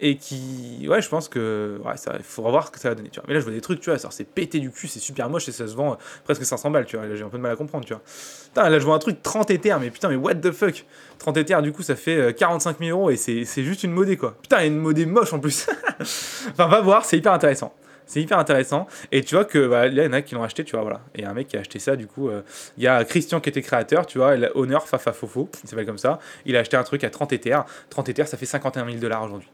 [0.00, 2.94] et qui ouais je pense que ouais ça il faudra voir ce que ça va
[2.94, 4.88] donner tu vois mais là je vois des trucs tu vois c'est pété du cul
[4.88, 7.28] c'est super moche et ça se vend euh, presque 500 balles tu vois j'ai un
[7.28, 8.02] peu de mal à comprendre tu vois
[8.46, 10.84] putain là je vois un truc 30 Ethers mais putain mais what the fuck?
[11.18, 14.16] 30 Ethers du coup ça fait 45 euh, 000 euros et c'est juste une modée
[14.16, 15.68] quoi putain une modée moche en plus
[16.50, 17.72] enfin va voir c'est hyper intéressant
[18.06, 18.86] c'est hyper intéressant.
[19.12, 20.82] Et tu vois que bah, là, il y en a qui l'ont acheté, tu vois,
[20.82, 21.00] voilà.
[21.14, 22.28] Et un mec qui a acheté ça, du coup.
[22.28, 22.42] Euh,
[22.76, 26.18] il y a Christian qui était créateur, tu vois, Honor Fafafofo, il s'appelle comme ça.
[26.44, 27.64] Il a acheté un truc à 30 Ethers.
[27.90, 29.48] 30 Ethers, ça fait 51 000 dollars aujourd'hui.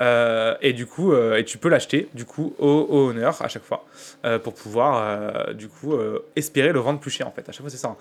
[0.00, 3.48] Euh, et du coup, euh, et tu peux l'acheter du coup au, au, honneur à
[3.48, 3.84] chaque fois
[4.24, 5.94] euh, pour pouvoir du coup
[6.36, 7.48] espérer le vendre plus cher en fait.
[7.48, 7.96] À chaque fois, c'est ça.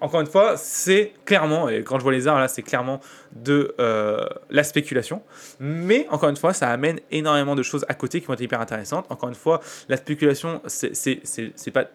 [0.00, 3.00] Encore une fois, c'est clairement et quand je vois les arts là, c'est clairement
[3.32, 3.74] de
[4.50, 5.22] la spéculation.
[5.58, 8.60] Mais encore une fois, ça amène énormément de choses à côté qui vont être hyper
[8.60, 9.06] intéressantes.
[9.10, 11.86] Encore une fois, la spéculation, c'est pas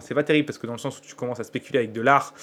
[0.00, 2.00] c'est pas terrible parce que dans le sens où tu commences à spéculer avec de
[2.00, 2.34] l'art,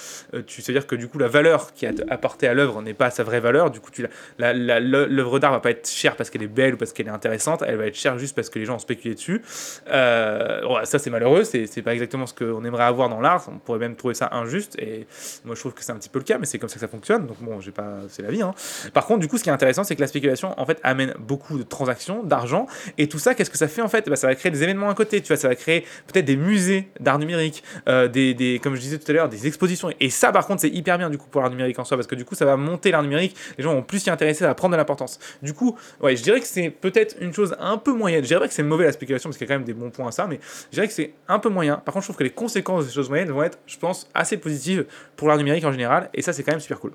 [0.46, 3.10] tu sais dire que du coup la valeur qui est apportée à l'œuvre n'est pas
[3.10, 3.70] sa vraie valeur.
[3.70, 3.90] Du coup,
[4.38, 7.62] l'œuvre d'art va pas être chère parce qu'elle est belle ou parce qu'elle est intéressante,
[7.66, 9.42] elle va être chère juste parce que les gens ont spéculé dessus.
[9.88, 13.44] Euh, ça, c'est malheureux, c'est pas exactement ce qu'on aimerait avoir dans l'art.
[13.48, 15.06] On pourrait même trouver ça injuste, et
[15.44, 16.80] moi je trouve que c'est un petit peu le cas, mais c'est comme ça que
[16.80, 17.26] ça fonctionne.
[17.26, 18.42] Donc bon, j'ai pas, c'est la vie.
[18.42, 18.54] Hein.
[18.92, 21.14] Par contre, du coup, ce qui est intéressant, c'est que la spéculation en fait amène
[21.18, 22.66] beaucoup de transactions, d'argent,
[22.98, 24.08] et tout ça, qu'est-ce que ça fait en fait?
[24.08, 26.36] Bah, Ça va créer des événements à côté, tu vois, ça va créer peut-être des
[26.36, 29.90] musées d'art numérique, euh, des, des, comme je disais tout à l'heure, des expositions.
[30.00, 32.06] Et ça, par contre, c'est hyper bien du coup pour l'art numérique en soi, parce
[32.06, 34.46] que du coup, ça va monter l'art numérique, les gens vont plus s'y intéresser, ça
[34.46, 35.18] va prendre de l'importance.
[35.42, 38.22] Du coup, ouais, je dirais que c'est peut-être une chose un peu moyenne.
[38.22, 39.90] Je dirais que c'est mauvais la spéculation, parce qu'il y a quand même des bons
[39.90, 41.76] points à ça, mais je dirais que c'est un peu moyen.
[41.76, 44.08] Par contre, je trouve que les conséquences de ces choses moyennes vont être, je pense,
[44.14, 44.86] assez positives
[45.16, 46.92] pour l'art numérique en général, et ça, c'est quand même super cool.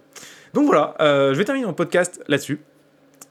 [0.54, 2.60] Donc voilà, euh, je vais terminer mon podcast là-dessus.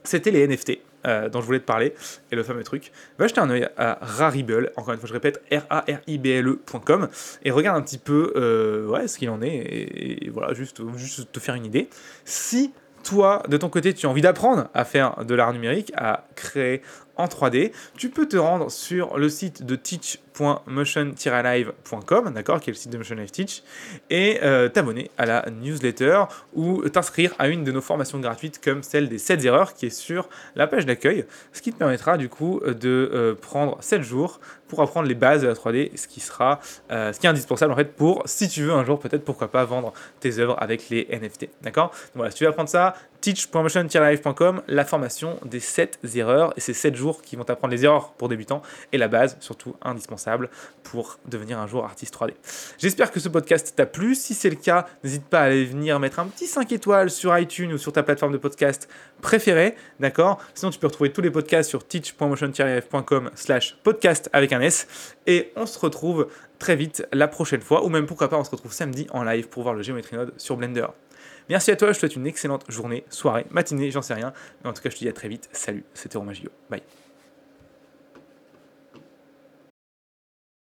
[0.03, 0.79] C'était les NFT.
[1.07, 1.93] Euh, dont je voulais te parler,
[2.33, 5.43] et le fameux truc, va jeter un oeil à Rarible, encore une fois je répète,
[5.53, 7.09] R-A-R-I-B-L-E.com,
[7.43, 11.31] et regarde un petit peu euh, ouais, ce qu'il en est, et, voilà, juste, juste
[11.31, 11.91] te faire une idée.
[12.25, 12.73] Si
[13.05, 16.83] toi, de ton côté, tu as envie d'apprendre à faire de l'art numérique, à créer
[17.17, 22.79] en 3D, tu peux te rendre sur le site de teach.motion-live.com, d'accord, qui est le
[22.79, 23.63] site de Motion Live Teach,
[24.11, 28.83] et euh, t'abonner à la newsletter ou t'inscrire à une de nos formations gratuites comme
[28.83, 32.29] celle des 7 erreurs qui est sur la page d'accueil, ce qui te permettra du
[32.29, 36.21] coup de euh, prendre 7 jours pour apprendre les bases de la 3D, ce qui
[36.21, 36.61] sera
[36.91, 39.49] euh, ce qui est indispensable en fait pour, si tu veux un jour peut-être pourquoi
[39.49, 41.93] pas vendre tes œuvres avec les NFT, d'accord?
[42.15, 42.95] Voilà, si tu veux apprendre ça,
[43.25, 48.13] teach.motion-live.com, la formation des 7 erreurs, et ces 7 jours qui vont t'apprendre les erreurs
[48.13, 48.61] pour débutants,
[48.93, 50.51] et la base, surtout indispensable,
[50.83, 52.35] pour devenir un jour artiste 3D.
[52.77, 55.99] J'espère que ce podcast t'a plu, si c'est le cas, n'hésite pas à aller venir
[56.01, 58.91] mettre un petit 5 étoiles sur iTunes ou sur ta plateforme de podcast
[59.23, 60.39] préférée, d'accord?
[60.53, 65.51] Sinon tu peux retrouver tous les podcasts sur teach.motion-live.com slash podcast avec un S, et
[65.57, 68.75] on se retrouve très vite la prochaine fois, ou même pourquoi pas on se retrouve
[68.75, 70.89] samedi en live pour voir le Geometry Node sur Blender.
[71.49, 74.33] Merci à toi, je te souhaite une excellente journée, soirée, matinée, j'en sais rien.
[74.63, 75.49] Mais en tout cas, je te dis à très vite.
[75.53, 76.33] Salut, c'était Romain
[76.71, 76.83] Bye.